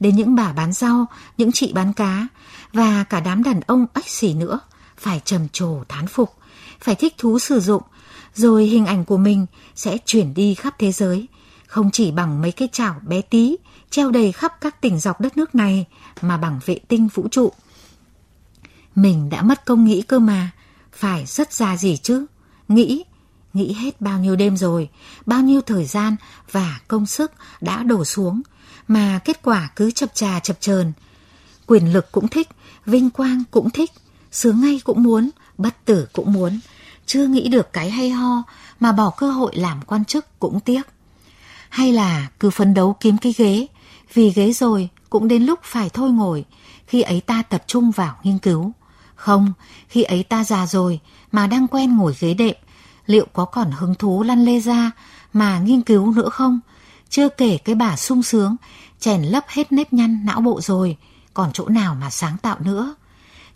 [0.00, 1.06] đến những bà bán rau,
[1.36, 2.26] những chị bán cá
[2.72, 4.60] và cả đám đàn ông ếch xỉ nữa,
[4.98, 6.34] phải trầm trồ thán phục,
[6.80, 7.82] phải thích thú sử dụng,
[8.34, 11.26] rồi hình ảnh của mình sẽ chuyển đi khắp thế giới,
[11.74, 13.56] không chỉ bằng mấy cái chảo bé tí
[13.90, 15.86] treo đầy khắp các tỉnh dọc đất nước này
[16.20, 17.52] mà bằng vệ tinh vũ trụ.
[18.94, 20.50] Mình đã mất công nghĩ cơ mà,
[20.92, 22.26] phải rất ra gì chứ?
[22.68, 23.04] Nghĩ,
[23.52, 24.88] nghĩ hết bao nhiêu đêm rồi,
[25.26, 26.16] bao nhiêu thời gian
[26.50, 28.42] và công sức đã đổ xuống,
[28.88, 30.92] mà kết quả cứ chập trà chập chờn.
[31.66, 32.48] Quyền lực cũng thích,
[32.86, 33.90] vinh quang cũng thích,
[34.32, 36.60] sướng ngay cũng muốn, bất tử cũng muốn.
[37.06, 38.42] Chưa nghĩ được cái hay ho
[38.80, 40.82] mà bỏ cơ hội làm quan chức cũng tiếc.
[41.74, 43.66] Hay là cứ phấn đấu kiếm cái ghế,
[44.12, 46.44] vì ghế rồi cũng đến lúc phải thôi ngồi,
[46.86, 48.72] khi ấy ta tập trung vào nghiên cứu.
[49.14, 49.52] Không,
[49.88, 51.00] khi ấy ta già rồi
[51.32, 52.56] mà đang quen ngồi ghế đệm,
[53.06, 54.90] liệu có còn hứng thú lăn lê ra
[55.32, 56.60] mà nghiên cứu nữa không?
[57.08, 58.56] Chưa kể cái bà sung sướng,
[59.00, 60.96] chèn lấp hết nếp nhăn não bộ rồi,
[61.34, 62.94] còn chỗ nào mà sáng tạo nữa.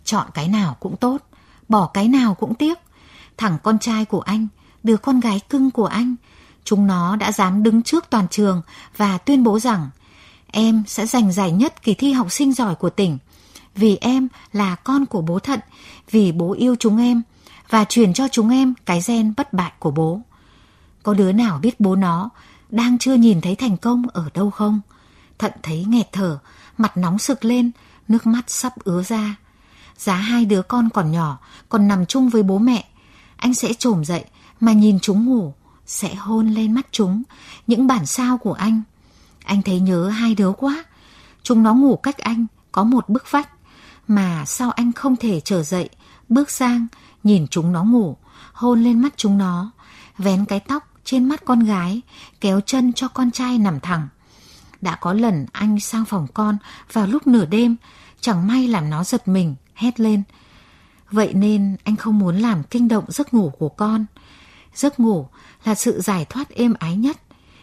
[0.05, 1.17] Chọn cái nào cũng tốt,
[1.69, 2.79] bỏ cái nào cũng tiếc.
[3.37, 4.47] Thằng con trai của anh,
[4.83, 6.15] đứa con gái cưng của anh,
[6.63, 8.61] chúng nó đã dám đứng trước toàn trường
[8.97, 9.89] và tuyên bố rằng
[10.47, 13.17] em sẽ giành giải nhất kỳ thi học sinh giỏi của tỉnh
[13.75, 15.59] vì em là con của bố thận,
[16.11, 17.21] vì bố yêu chúng em
[17.69, 20.21] và truyền cho chúng em cái gen bất bại của bố.
[21.03, 22.29] Có đứa nào biết bố nó
[22.69, 24.81] đang chưa nhìn thấy thành công ở đâu không?
[25.37, 26.39] Thận thấy nghẹt thở,
[26.77, 27.71] mặt nóng sực lên,
[28.07, 29.35] nước mắt sắp ứa ra.
[29.97, 32.85] Giá hai đứa con còn nhỏ, còn nằm chung với bố mẹ.
[33.37, 34.23] Anh sẽ trồm dậy
[34.59, 35.53] mà nhìn chúng ngủ,
[35.89, 37.23] sẽ hôn lên mắt chúng,
[37.67, 38.81] những bản sao của anh.
[39.43, 40.83] Anh thấy nhớ hai đứa quá.
[41.43, 43.49] Chúng nó ngủ cách anh, có một bức vách.
[44.07, 45.89] Mà sao anh không thể trở dậy,
[46.29, 46.87] bước sang,
[47.23, 48.17] nhìn chúng nó ngủ,
[48.53, 49.71] hôn lên mắt chúng nó,
[50.17, 52.01] vén cái tóc trên mắt con gái,
[52.41, 54.07] kéo chân cho con trai nằm thẳng.
[54.81, 56.57] Đã có lần anh sang phòng con
[56.93, 57.75] vào lúc nửa đêm,
[58.21, 60.23] chẳng may làm nó giật mình, hét lên.
[61.11, 64.05] Vậy nên anh không muốn làm kinh động giấc ngủ của con.
[64.79, 65.27] Giấc ngủ
[65.63, 67.17] là sự giải thoát êm ái nhất,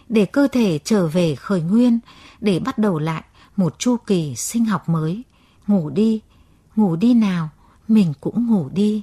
[0.08, 1.98] để cơ thể trở về khởi nguyên,
[2.40, 3.22] để bắt đầu lại
[3.56, 5.22] một chu kỳ sinh học mới.
[5.66, 6.20] Ngủ đi,
[6.76, 7.48] ngủ đi nào,
[7.88, 9.02] mình cũng ngủ đi.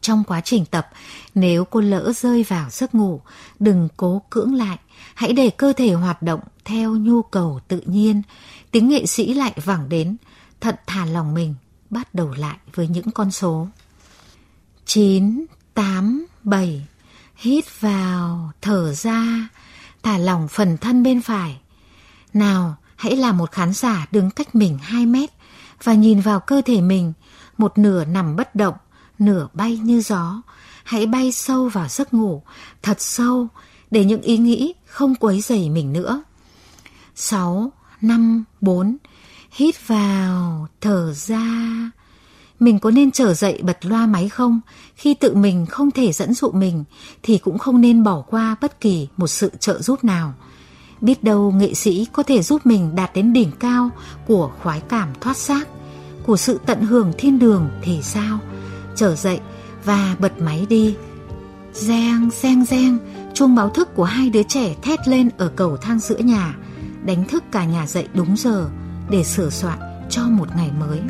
[0.00, 0.88] Trong quá trình tập,
[1.34, 3.20] nếu cô lỡ rơi vào giấc ngủ,
[3.58, 4.78] đừng cố cưỡng lại,
[5.14, 8.22] hãy để cơ thể hoạt động theo nhu cầu tự nhiên.
[8.70, 10.16] Tiếng nghệ sĩ lại vẳng đến,
[10.60, 11.54] thật thà lòng mình,
[11.90, 13.68] bắt đầu lại với những con số.
[14.84, 16.86] 9, 8, 7,
[17.36, 19.48] hít vào, thở ra,
[20.02, 21.60] thả lỏng phần thân bên phải.
[22.34, 25.30] Nào, hãy là một khán giả đứng cách mình 2 mét
[25.82, 27.12] và nhìn vào cơ thể mình,
[27.58, 28.74] một nửa nằm bất động,
[29.18, 30.42] nửa bay như gió.
[30.84, 32.42] Hãy bay sâu vào giấc ngủ,
[32.82, 33.48] thật sâu,
[33.90, 36.22] để những ý nghĩ không quấy rầy mình nữa.
[37.14, 38.96] 6, 5, 4,
[39.50, 41.90] hít vào, thở ra.
[42.60, 44.60] Mình có nên trở dậy bật loa máy không?
[44.96, 46.84] Khi tự mình không thể dẫn dụ mình
[47.22, 50.34] thì cũng không nên bỏ qua bất kỳ một sự trợ giúp nào.
[51.00, 53.90] Biết đâu nghệ sĩ có thể giúp mình đạt đến đỉnh cao
[54.26, 55.68] của khoái cảm thoát xác,
[56.26, 58.38] của sự tận hưởng thiên đường thì sao?
[58.96, 59.40] Trở dậy
[59.84, 60.96] và bật máy đi.
[61.72, 62.98] reng reng reng
[63.34, 66.56] chuông báo thức của hai đứa trẻ thét lên ở cầu thang giữa nhà,
[67.04, 68.70] đánh thức cả nhà dậy đúng giờ
[69.10, 69.78] để sửa soạn
[70.10, 71.00] cho một ngày mới.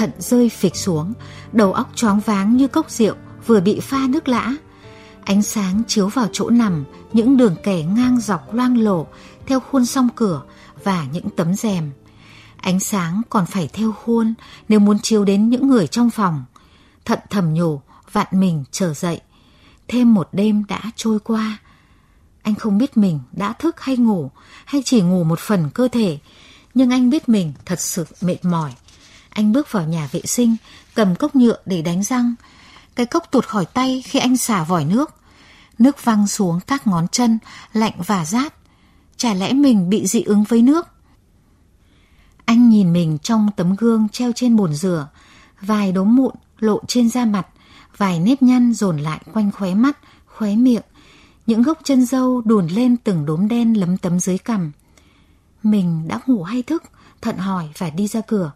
[0.00, 1.12] Thận rơi phịch xuống,
[1.52, 3.14] đầu óc choáng váng như cốc rượu
[3.46, 4.54] vừa bị pha nước lã.
[5.24, 9.06] Ánh sáng chiếu vào chỗ nằm, những đường kẻ ngang dọc loang lổ
[9.46, 10.42] theo khuôn song cửa
[10.84, 11.90] và những tấm rèm.
[12.56, 14.34] Ánh sáng còn phải theo khuôn
[14.68, 16.44] nếu muốn chiếu đến những người trong phòng.
[17.04, 17.80] Thận thầm nhủ,
[18.12, 19.20] vạn mình trở dậy.
[19.88, 21.58] Thêm một đêm đã trôi qua.
[22.42, 24.30] Anh không biết mình đã thức hay ngủ,
[24.64, 26.18] hay chỉ ngủ một phần cơ thể.
[26.74, 28.74] Nhưng anh biết mình thật sự mệt mỏi.
[29.30, 30.56] Anh bước vào nhà vệ sinh,
[30.94, 32.34] cầm cốc nhựa để đánh răng.
[32.94, 35.14] Cái cốc tuột khỏi tay khi anh xả vòi nước.
[35.78, 37.38] Nước văng xuống các ngón chân,
[37.72, 38.54] lạnh và rát.
[39.16, 40.88] Chả lẽ mình bị dị ứng với nước?
[42.44, 45.08] Anh nhìn mình trong tấm gương treo trên bồn rửa,
[45.60, 47.46] vài đốm mụn lộ trên da mặt,
[47.96, 50.82] vài nếp nhăn dồn lại quanh khóe mắt, khóe miệng,
[51.46, 54.72] những gốc chân dâu đùn lên từng đốm đen lấm tấm dưới cằm.
[55.62, 56.82] Mình đã ngủ hay thức?
[57.20, 58.52] Thận hỏi và đi ra cửa.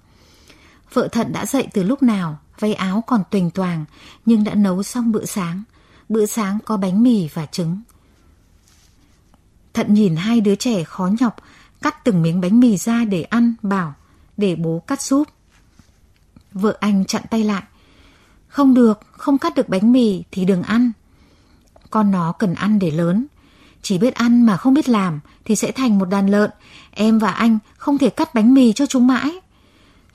[0.95, 3.85] Vợ Thận đã dậy từ lúc nào, váy áo còn tuềnh toàng,
[4.27, 5.63] nhưng đã nấu xong bữa sáng.
[6.09, 7.83] Bữa sáng có bánh mì và trứng.
[9.75, 11.37] Thận nhìn hai đứa trẻ khó nhọc,
[11.83, 13.95] cắt từng miếng bánh mì ra để ăn, bảo,
[14.37, 15.29] để bố cắt giúp.
[16.53, 17.63] Vợ anh chặn tay lại.
[18.49, 20.93] Không được, không cắt được bánh mì thì đừng ăn.
[21.91, 23.27] Con nó cần ăn để lớn.
[23.83, 26.51] Chỉ biết ăn mà không biết làm thì sẽ thành một đàn lợn.
[26.91, 29.41] Em và anh không thể cắt bánh mì cho chúng mãi.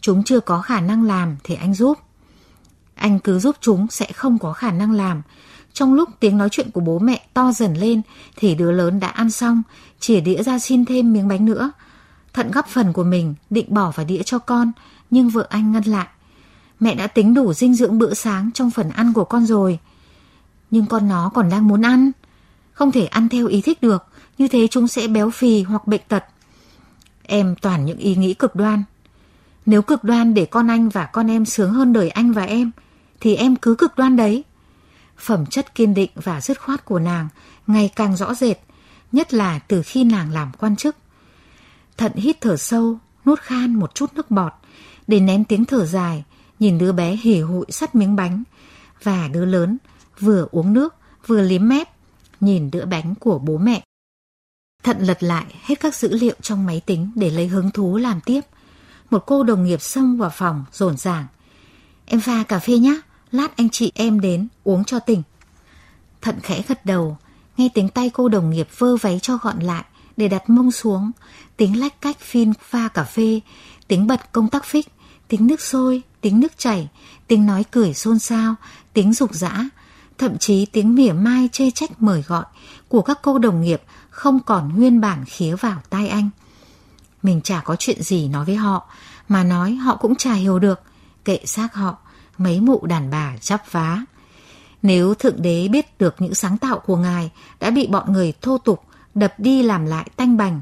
[0.01, 1.97] Chúng chưa có khả năng làm thì anh giúp.
[2.95, 5.21] Anh cứ giúp chúng sẽ không có khả năng làm.
[5.73, 8.01] Trong lúc tiếng nói chuyện của bố mẹ to dần lên
[8.35, 9.63] thì đứa lớn đã ăn xong,
[9.99, 11.71] chỉ đĩa ra xin thêm miếng bánh nữa.
[12.33, 14.71] Thận gắp phần của mình, định bỏ vào đĩa cho con,
[15.11, 16.07] nhưng vợ anh ngăn lại.
[16.79, 19.79] Mẹ đã tính đủ dinh dưỡng bữa sáng trong phần ăn của con rồi.
[20.71, 22.11] Nhưng con nó còn đang muốn ăn.
[22.73, 24.05] Không thể ăn theo ý thích được,
[24.37, 26.23] như thế chúng sẽ béo phì hoặc bệnh tật.
[27.23, 28.83] Em toàn những ý nghĩ cực đoan.
[29.69, 32.71] Nếu cực đoan để con anh và con em sướng hơn đời anh và em,
[33.19, 34.43] thì em cứ cực đoan đấy.
[35.17, 37.27] Phẩm chất kiên định và dứt khoát của nàng
[37.67, 38.57] ngày càng rõ rệt,
[39.11, 40.95] nhất là từ khi nàng làm quan chức.
[41.97, 44.51] Thận hít thở sâu, nuốt khan một chút nước bọt,
[45.07, 46.23] để nén tiếng thở dài,
[46.59, 48.43] nhìn đứa bé hỉ hụi sắt miếng bánh,
[49.03, 49.77] và đứa lớn
[50.19, 50.95] vừa uống nước,
[51.27, 51.89] vừa liếm mép,
[52.39, 53.83] nhìn đứa bánh của bố mẹ.
[54.83, 58.21] Thận lật lại hết các dữ liệu trong máy tính để lấy hứng thú làm
[58.21, 58.41] tiếp.
[59.09, 61.25] Một cô đồng nghiệp xông vào phòng, rồn ràng.
[62.05, 65.23] Em pha cà phê nhé, lát anh chị em đến uống cho tỉnh.
[66.21, 67.17] Thận khẽ gật đầu,
[67.57, 69.83] nghe tiếng tay cô đồng nghiệp vơ váy cho gọn lại
[70.17, 71.11] để đặt mông xuống,
[71.57, 73.39] tiếng lách cách phin pha cà phê,
[73.87, 74.87] tiếng bật công tắc phích,
[75.27, 76.89] tiếng nước sôi, tiếng nước chảy,
[77.27, 78.55] tiếng nói cười xôn xao,
[78.93, 79.69] tiếng rục rã,
[80.17, 82.45] thậm chí tiếng mỉa mai chê trách mời gọi
[82.87, 86.29] của các cô đồng nghiệp không còn nguyên bản khía vào tai anh.
[87.23, 88.89] Mình chả có chuyện gì nói với họ,
[89.27, 90.81] mà nói họ cũng chả hiểu được,
[91.25, 91.97] kệ xác họ,
[92.37, 94.01] mấy mụ đàn bà chắp vá.
[94.81, 98.57] Nếu Thượng Đế biết được những sáng tạo của Ngài đã bị bọn người thô
[98.57, 98.83] tục
[99.15, 100.61] đập đi làm lại tanh bành,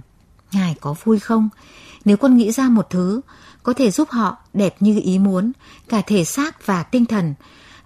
[0.51, 1.49] Ngài có vui không?
[2.05, 3.21] Nếu con nghĩ ra một thứ
[3.63, 5.51] có thể giúp họ đẹp như ý muốn,
[5.89, 7.33] cả thể xác và tinh thần,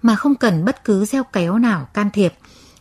[0.01, 2.33] mà không cần bất cứ gieo kéo nào can thiệp,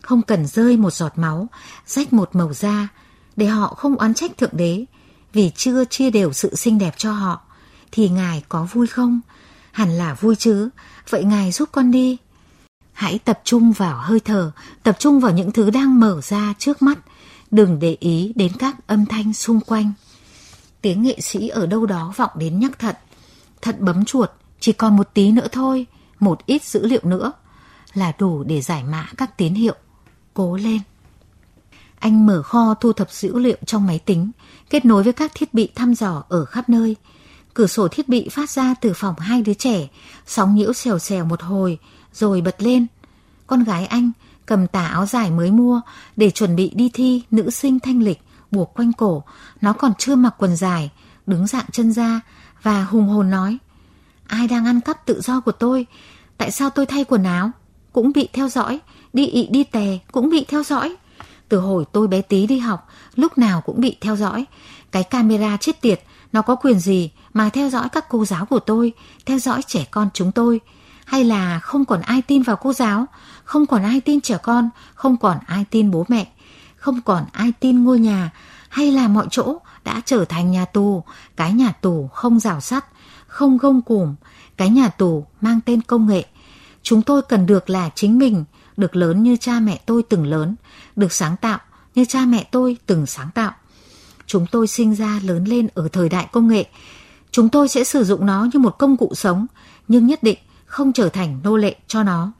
[0.03, 1.49] không cần rơi một giọt máu,
[1.87, 2.89] rách một màu da,
[3.37, 4.85] để họ không oán trách Thượng Đế,
[5.33, 7.41] vì chưa chia đều sự xinh đẹp cho họ,
[7.93, 9.21] thì Ngài có vui không?
[9.73, 10.69] Hẳn là vui chứ,
[11.09, 12.17] vậy Ngài giúp con đi.
[12.93, 16.83] Hãy tập trung vào hơi thở, tập trung vào những thứ đang mở ra trước
[16.83, 16.99] mắt,
[17.51, 19.93] đừng để ý đến các âm thanh xung quanh.
[20.83, 22.97] Tiếng nghệ sĩ ở đâu đó vọng đến nhắc thận.
[23.63, 25.87] Thận bấm chuột, chỉ còn một tí nữa thôi,
[26.21, 27.33] một ít dữ liệu nữa
[27.95, 29.75] là đủ để giải mã các tín hiệu.
[30.35, 30.79] Cố lên.
[32.01, 34.31] Anh mở kho thu thập dữ liệu trong máy tính,
[34.71, 36.97] kết nối với các thiết bị thăm dò ở khắp nơi.
[37.55, 39.89] Cửa sổ thiết bị phát ra từ phòng hai đứa trẻ,
[40.27, 41.79] sóng nhiễu xèo xèo một hồi,
[42.13, 42.87] rồi bật lên.
[43.47, 44.11] Con gái anh
[44.47, 45.81] cầm tà áo dài mới mua
[46.17, 49.23] để chuẩn bị đi thi nữ sinh thanh lịch, buộc quanh cổ,
[49.61, 50.91] nó còn chưa mặc quần dài,
[51.27, 52.21] đứng dạng chân ra
[52.63, 53.59] và hùng hồn nói
[54.27, 55.87] Ai đang ăn cắp tự do của tôi?
[56.39, 57.51] Tại sao tôi thay quần áo?
[57.93, 58.81] Cũng bị theo dõi,
[59.13, 60.97] đi ị đi tè cũng bị theo dõi.
[61.51, 64.45] Từ hồi tôi bé tí đi học, lúc nào cũng bị theo dõi.
[64.93, 68.59] Cái camera chết tiệt, nó có quyền gì mà theo dõi các cô giáo của
[68.59, 68.93] tôi,
[69.27, 70.61] theo dõi trẻ con chúng tôi?
[71.05, 73.07] Hay là không còn ai tin vào cô giáo,
[73.45, 76.29] không còn ai tin trẻ con, không còn ai tin bố mẹ,
[76.77, 78.31] không còn ai tin ngôi nhà,
[78.69, 81.05] hay là mọi chỗ đã trở thành nhà tù,
[81.37, 82.85] cái nhà tù không rào sắt,
[83.27, 84.15] không gông cùm,
[84.57, 86.25] cái nhà tù mang tên công nghệ.
[86.83, 88.45] Chúng tôi cần được là chính mình,
[88.77, 90.57] được lớn như cha mẹ tôi từng lớn,
[90.97, 91.59] được sáng tạo
[91.95, 93.53] như cha mẹ tôi từng sáng tạo.
[94.27, 96.65] Chúng tôi sinh ra lớn lên ở thời đại công nghệ.
[97.31, 99.47] Chúng tôi sẽ sử dụng nó như một công cụ sống,
[99.89, 102.33] nhưng nhất định không trở thành nô lệ cho nó.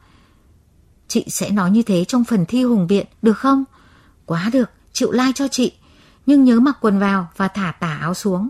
[1.09, 3.65] Chị sẽ nói như thế trong phần thi hùng biện, được không?
[4.27, 5.73] Quá được, chịu like cho chị.
[6.27, 8.49] Nhưng nhớ mặc quần vào và thả tả áo xuống.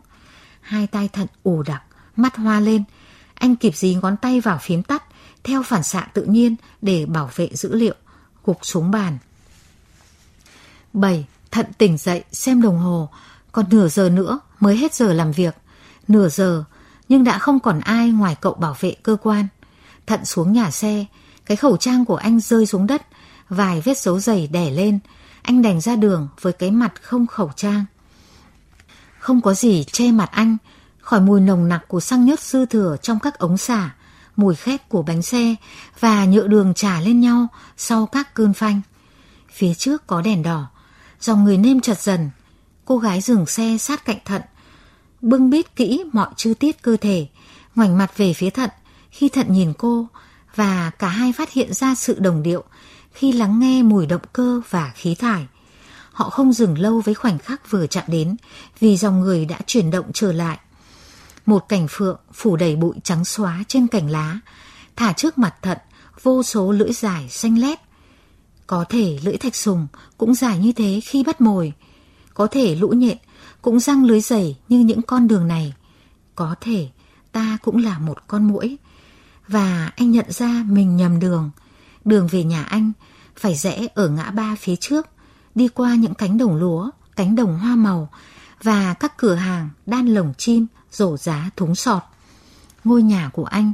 [0.60, 1.82] Hai tay thận ù đặc,
[2.16, 2.84] mắt hoa lên.
[3.34, 5.04] Anh kịp dí ngón tay vào phím tắt,
[5.44, 7.94] theo phản xạ tự nhiên để bảo vệ dữ liệu,
[8.44, 9.18] gục xuống bàn.
[10.92, 11.26] 7.
[11.50, 13.08] Thận tỉnh dậy xem đồng hồ,
[13.52, 15.56] còn nửa giờ nữa mới hết giờ làm việc.
[16.08, 16.64] Nửa giờ,
[17.08, 19.46] nhưng đã không còn ai ngoài cậu bảo vệ cơ quan.
[20.06, 21.04] Thận xuống nhà xe,
[21.46, 23.02] cái khẩu trang của anh rơi xuống đất,
[23.48, 24.98] vài vết dấu giày đẻ lên.
[25.42, 27.84] Anh đành ra đường với cái mặt không khẩu trang.
[29.18, 30.56] Không có gì che mặt anh,
[31.00, 33.90] khỏi mùi nồng nặc của xăng nhớt dư thừa trong các ống xả,
[34.40, 35.54] mùi khét của bánh xe
[36.00, 38.80] và nhựa đường trà lên nhau sau các cơn phanh.
[39.52, 40.66] Phía trước có đèn đỏ,
[41.20, 42.30] dòng người nêm chật dần.
[42.84, 44.42] Cô gái dừng xe sát cạnh thận,
[45.20, 47.26] bưng bít kỹ mọi chi tiết cơ thể,
[47.74, 48.70] ngoảnh mặt về phía thận
[49.10, 50.06] khi thận nhìn cô
[50.54, 52.64] và cả hai phát hiện ra sự đồng điệu
[53.12, 55.46] khi lắng nghe mùi động cơ và khí thải.
[56.12, 58.36] Họ không dừng lâu với khoảnh khắc vừa chạm đến
[58.80, 60.58] vì dòng người đã chuyển động trở lại.
[61.46, 64.38] Một cảnh phượng phủ đầy bụi trắng xóa trên cành lá,
[64.96, 65.78] thả trước mặt thận
[66.22, 67.78] vô số lưỡi dài xanh lét.
[68.66, 69.86] Có thể lưỡi thạch sùng
[70.18, 71.72] cũng dài như thế khi bắt mồi.
[72.34, 73.18] Có thể lũ nhện
[73.62, 75.74] cũng răng lưới dày như những con đường này.
[76.34, 76.88] Có thể
[77.32, 78.76] ta cũng là một con muỗi.
[79.48, 81.50] Và anh nhận ra mình nhầm đường.
[82.04, 82.92] Đường về nhà anh
[83.36, 85.06] phải rẽ ở ngã ba phía trước,
[85.54, 88.10] đi qua những cánh đồng lúa, cánh đồng hoa màu
[88.62, 92.02] và các cửa hàng đan lồng chim rổ giá thúng sọt.
[92.84, 93.72] Ngôi nhà của anh,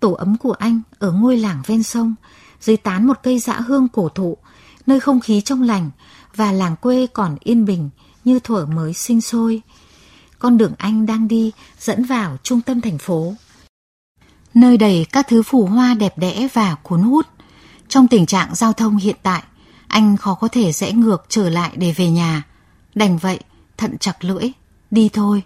[0.00, 2.14] tổ ấm của anh ở ngôi làng ven sông,
[2.60, 4.36] dưới tán một cây dã hương cổ thụ,
[4.86, 5.90] nơi không khí trong lành
[6.36, 7.90] và làng quê còn yên bình
[8.24, 9.62] như thuở mới sinh sôi.
[10.38, 13.34] Con đường anh đang đi dẫn vào trung tâm thành phố.
[14.54, 17.26] Nơi đầy các thứ phù hoa đẹp đẽ và cuốn hút.
[17.88, 19.42] Trong tình trạng giao thông hiện tại,
[19.88, 22.42] anh khó có thể rẽ ngược trở lại để về nhà.
[22.94, 23.40] Đành vậy,
[23.76, 24.50] thận chặt lưỡi,
[24.90, 25.42] đi thôi.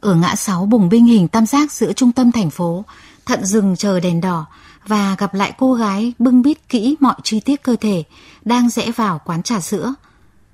[0.00, 2.84] Ở ngã sáu bùng binh hình tam giác giữa trung tâm thành phố,
[3.26, 4.46] thận dừng chờ đèn đỏ
[4.86, 8.04] và gặp lại cô gái bưng bít kỹ mọi chi tiết cơ thể
[8.44, 9.94] đang rẽ vào quán trà sữa.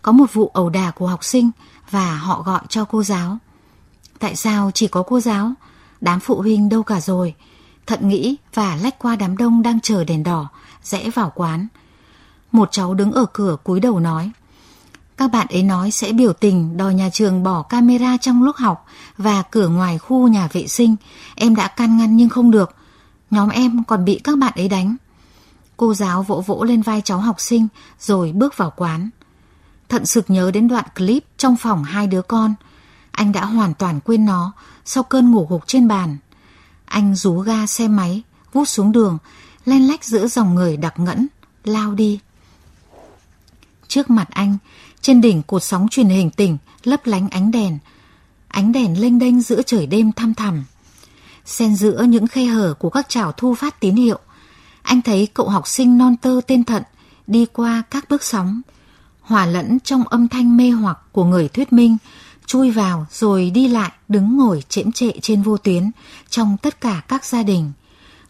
[0.02, 1.50] Có một vụ ẩu đả của học sinh
[1.90, 3.38] và họ gọi cho cô giáo.
[4.18, 5.52] Tại sao chỉ có cô giáo?
[6.00, 7.34] Đám phụ huynh đâu cả rồi?
[7.86, 10.48] Thận nghĩ và lách qua đám đông đang chờ đèn đỏ,
[10.82, 11.66] rẽ vào quán.
[12.52, 14.30] Một cháu đứng ở cửa cúi đầu nói.
[15.16, 18.86] Các bạn ấy nói sẽ biểu tình đòi nhà trường bỏ camera trong lúc học
[19.18, 20.96] và cửa ngoài khu nhà vệ sinh.
[21.34, 22.74] Em đã can ngăn nhưng không được.
[23.30, 24.96] Nhóm em còn bị các bạn ấy đánh.
[25.76, 27.68] Cô giáo vỗ vỗ lên vai cháu học sinh
[28.00, 29.10] rồi bước vào quán.
[29.88, 32.54] Thận sực nhớ đến đoạn clip trong phòng hai đứa con.
[33.10, 34.52] Anh đã hoàn toàn quên nó
[34.84, 36.16] sau cơn ngủ gục trên bàn.
[36.84, 38.22] Anh rú ga xe máy,
[38.52, 39.18] vút xuống đường,
[39.64, 41.26] len lách giữa dòng người đặc ngẫn,
[41.64, 42.20] lao đi.
[43.88, 44.56] Trước mặt anh,
[45.04, 47.78] trên đỉnh cột sóng truyền hình tỉnh lấp lánh ánh đèn.
[48.48, 50.64] Ánh đèn lênh đênh giữa trời đêm thăm thẳm.
[51.44, 54.18] Xen giữa những khe hở của các chảo thu phát tín hiệu,
[54.82, 56.82] anh thấy cậu học sinh non tơ tên Thận
[57.26, 58.60] đi qua các bước sóng,
[59.20, 61.96] hòa lẫn trong âm thanh mê hoặc của người thuyết minh,
[62.46, 65.90] chui vào rồi đi lại đứng ngồi chễm trệ trên vô tuyến
[66.28, 67.72] trong tất cả các gia đình.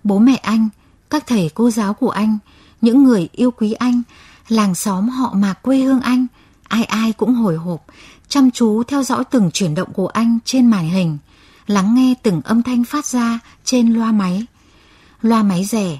[0.04, 0.68] Bố mẹ anh,
[1.10, 2.38] các thầy cô giáo của anh,
[2.80, 4.02] những người yêu quý anh,
[4.48, 6.26] làng xóm họ mà quê hương anh,
[6.74, 7.84] ai ai cũng hồi hộp,
[8.28, 11.18] chăm chú theo dõi từng chuyển động của anh trên màn hình,
[11.66, 14.46] lắng nghe từng âm thanh phát ra trên loa máy.
[15.22, 15.98] Loa máy rẻ,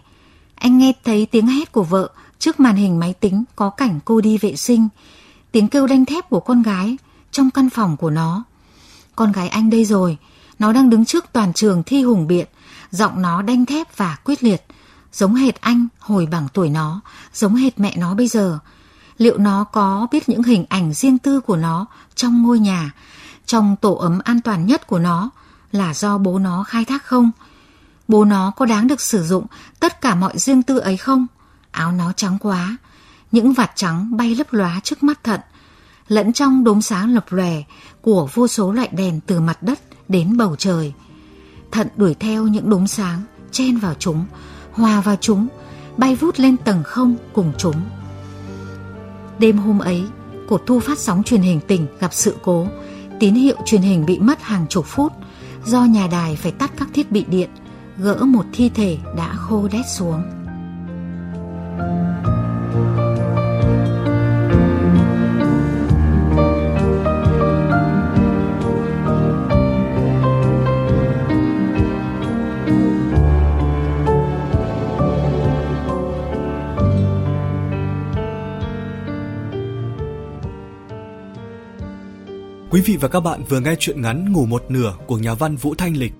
[0.55, 4.21] anh nghe thấy tiếng hét của vợ trước màn hình máy tính có cảnh cô
[4.21, 4.89] đi vệ sinh,
[5.53, 6.97] tiếng kêu đanh thép của con gái
[7.31, 8.45] trong căn phòng của nó.
[9.17, 10.19] Con gái anh đây rồi,
[10.59, 12.47] nó đang đứng trước toàn trường thi hùng biện,
[12.91, 14.67] giọng nó đanh thép và quyết liệt,
[15.13, 17.01] giống hệt anh hồi bằng tuổi nó,
[17.35, 18.59] giống hệt mẹ nó bây giờ.
[19.19, 22.93] Liệu nó có biết những hình ảnh riêng tư của nó trong ngôi nhà,
[23.47, 25.31] trong tổ ấm an toàn nhất của nó
[25.73, 27.31] là do bố nó khai thác không?
[28.09, 29.47] Bố nó có đáng được sử dụng
[29.81, 31.27] tất cả mọi riêng tư ấy không?
[31.71, 32.77] Áo nó trắng quá,
[33.33, 35.41] những vạt trắng bay lấp lóa trước mắt thận,
[36.09, 37.63] lẫn trong đốm sáng lập lòe
[38.03, 40.93] của vô số loại đèn từ mặt đất đến bầu trời.
[41.71, 44.25] Thận đuổi theo những đốm sáng, chen vào chúng,
[44.73, 45.49] hòa vào chúng,
[45.97, 47.77] bay vút lên tầng không cùng chúng.
[49.39, 50.05] Đêm hôm ấy,
[50.49, 52.67] cột thu phát sóng truyền hình tỉnh gặp sự cố,
[53.21, 55.13] tín hiệu truyền hình bị mất hàng chục phút
[55.65, 57.51] do nhà đài phải tắt các thiết bị điện,
[57.99, 60.23] gỡ một thi thể đã khô đét xuống.
[82.75, 85.57] Quý vị và các bạn vừa nghe chuyện ngắn Ngủ một nửa của nhà văn
[85.57, 86.13] Vũ Thanh Lịch.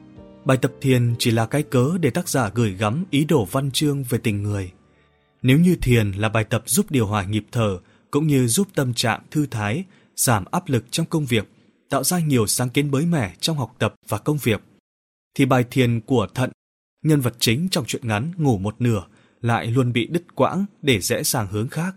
[0.45, 3.71] Bài tập thiền chỉ là cái cớ để tác giả gửi gắm ý đồ văn
[3.71, 4.73] chương về tình người.
[5.43, 7.79] Nếu như thiền là bài tập giúp điều hòa nhịp thở
[8.11, 9.85] cũng như giúp tâm trạng thư thái,
[10.17, 11.49] giảm áp lực trong công việc,
[11.89, 14.63] tạo ra nhiều sáng kiến mới mẻ trong học tập và công việc,
[15.35, 16.51] thì bài thiền của Thận,
[17.05, 19.05] nhân vật chính trong truyện ngắn Ngủ một nửa,
[19.41, 21.95] lại luôn bị đứt quãng để rẽ sang hướng khác.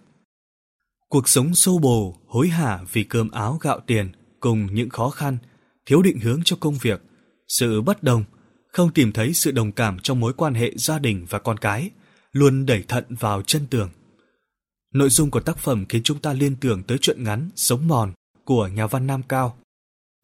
[1.10, 5.38] Cuộc sống xô bồ, hối hả vì cơm áo gạo tiền cùng những khó khăn,
[5.86, 7.02] thiếu định hướng cho công việc,
[7.48, 8.24] sự bất đồng,
[8.68, 11.90] không tìm thấy sự đồng cảm trong mối quan hệ gia đình và con cái,
[12.32, 13.90] luôn đẩy thận vào chân tường.
[14.94, 18.14] Nội dung của tác phẩm khiến chúng ta liên tưởng tới chuyện ngắn Sống mòn
[18.46, 19.58] của nhà văn Nam Cao.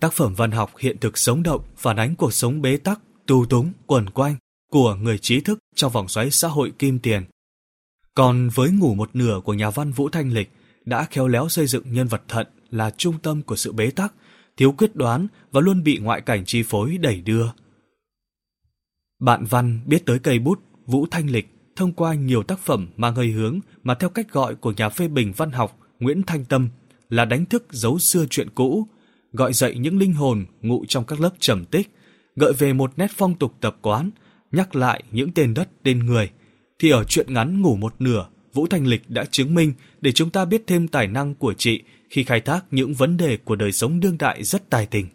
[0.02, 3.46] Tác phẩm văn học hiện thực sống động phản ánh cuộc sống bế tắc, tù
[3.46, 4.36] túng, quẩn quanh
[4.72, 7.24] của người trí thức trong vòng xoáy xã hội kim tiền.
[8.16, 10.50] Còn với ngủ một nửa của nhà văn Vũ Thanh Lịch
[10.86, 14.14] đã khéo léo xây dựng nhân vật thận là trung tâm của sự bế tắc,
[14.58, 17.46] thiếu quyết đoán và luôn bị ngoại cảnh chi phối đẩy đưa.
[19.20, 23.16] Bạn văn biết tới cây bút Vũ Thanh Lịch thông qua nhiều tác phẩm mang
[23.16, 26.70] hơi hướng mà theo cách gọi của nhà phê bình văn học Nguyễn Thanh Tâm
[27.10, 28.88] là đánh thức dấu xưa chuyện cũ,
[29.32, 31.90] gọi dậy những linh hồn ngụ trong các lớp trầm tích,
[32.36, 34.10] gợi về một nét phong tục tập quán,
[34.52, 36.30] nhắc lại những tên đất tên người,
[36.80, 40.30] thì ở chuyện ngắn ngủ một nửa, Vũ Thanh Lịch đã chứng minh để chúng
[40.30, 41.84] ta biết thêm tài năng của chị
[42.14, 45.08] khi khai thác những vấn đề của đời sống đương đại rất tài tình.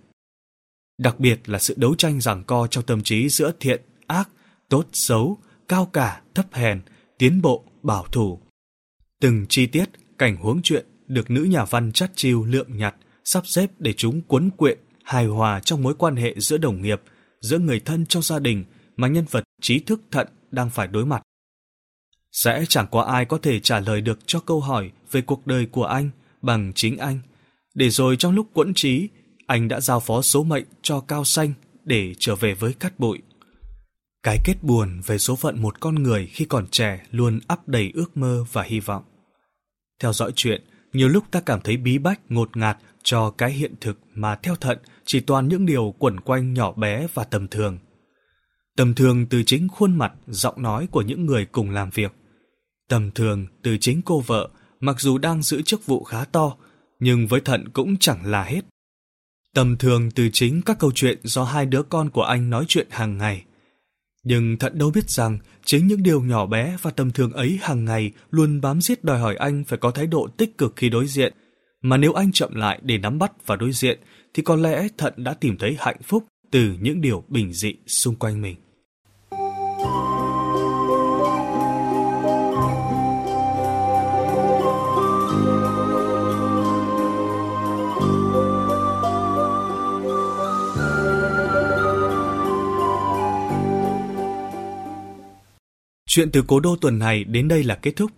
[0.99, 4.29] Đặc biệt là sự đấu tranh giằng co trong tâm trí giữa thiện, ác,
[4.69, 5.39] tốt, xấu,
[5.69, 6.81] cao cả, thấp hèn,
[7.19, 8.41] tiến bộ, bảo thủ.
[9.21, 9.85] Từng chi tiết,
[10.19, 12.95] cảnh huống chuyện được nữ nhà văn chắt chiêu lượm nhặt,
[13.25, 17.03] sắp xếp để chúng cuốn quyện, hài hòa trong mối quan hệ giữa đồng nghiệp,
[17.41, 18.65] giữa người thân trong gia đình
[18.97, 21.23] mà nhân vật trí thức thận đang phải đối mặt.
[22.33, 25.67] Sẽ chẳng có ai có thể trả lời được cho câu hỏi về cuộc đời
[25.67, 26.11] của anh
[26.43, 27.19] bằng chính anh.
[27.75, 29.09] Để rồi trong lúc quẫn trí,
[29.47, 31.53] anh đã giao phó số mệnh cho Cao Xanh
[31.85, 33.19] để trở về với cát bụi.
[34.23, 37.91] Cái kết buồn về số phận một con người khi còn trẻ luôn ắp đầy
[37.95, 39.03] ước mơ và hy vọng.
[40.01, 40.63] Theo dõi chuyện,
[40.93, 44.55] nhiều lúc ta cảm thấy bí bách ngột ngạt cho cái hiện thực mà theo
[44.55, 47.79] thận chỉ toàn những điều quẩn quanh nhỏ bé và tầm thường.
[48.77, 52.13] Tầm thường từ chính khuôn mặt, giọng nói của những người cùng làm việc.
[52.89, 54.49] Tầm thường từ chính cô vợ,
[54.81, 56.57] mặc dù đang giữ chức vụ khá to,
[57.01, 58.61] nhưng với thận cũng chẳng là hết.
[59.55, 62.87] Tầm thường từ chính các câu chuyện do hai đứa con của anh nói chuyện
[62.91, 63.45] hàng ngày.
[64.25, 67.85] Nhưng thận đâu biết rằng chính những điều nhỏ bé và tầm thường ấy hàng
[67.85, 71.07] ngày luôn bám giết đòi hỏi anh phải có thái độ tích cực khi đối
[71.07, 71.33] diện.
[71.83, 74.01] Mà nếu anh chậm lại để nắm bắt và đối diện,
[74.35, 78.17] thì có lẽ thận đã tìm thấy hạnh phúc từ những điều bình dị xung
[78.17, 78.57] quanh mình.
[96.19, 98.11] Chuyện từ cố đô tuần này đến đây là kết thúc.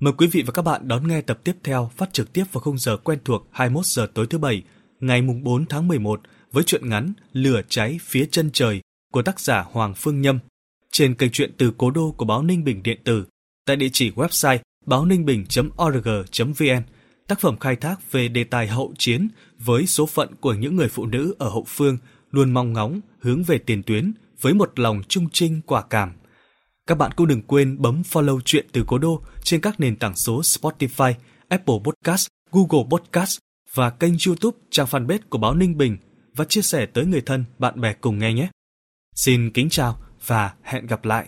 [0.00, 2.60] Mời quý vị và các bạn đón nghe tập tiếp theo phát trực tiếp vào
[2.60, 4.62] khung giờ quen thuộc 21 giờ tối thứ bảy,
[5.00, 6.20] ngày mùng 4 tháng 11
[6.52, 8.80] với truyện ngắn Lửa cháy phía chân trời
[9.12, 10.38] của tác giả Hoàng Phương Nhâm
[10.92, 13.24] trên kênh truyện từ cố đô của báo Ninh Bình điện tử
[13.66, 16.82] tại địa chỉ website báo ninh bình.org.vn.
[17.26, 19.28] Tác phẩm khai thác về đề tài hậu chiến
[19.58, 21.98] với số phận của những người phụ nữ ở hậu phương
[22.30, 26.12] luôn mong ngóng hướng về tiền tuyến với một lòng trung trinh quả cảm–
[26.86, 30.16] các bạn cũng đừng quên bấm follow chuyện từ Cố Đô trên các nền tảng
[30.16, 31.14] số Spotify,
[31.48, 33.38] Apple Podcast, Google Podcast
[33.74, 35.96] và kênh YouTube trang fanpage của báo Ninh Bình
[36.34, 38.48] và chia sẻ tới người thân, bạn bè cùng nghe nhé.
[39.14, 41.26] Xin kính chào và hẹn gặp lại.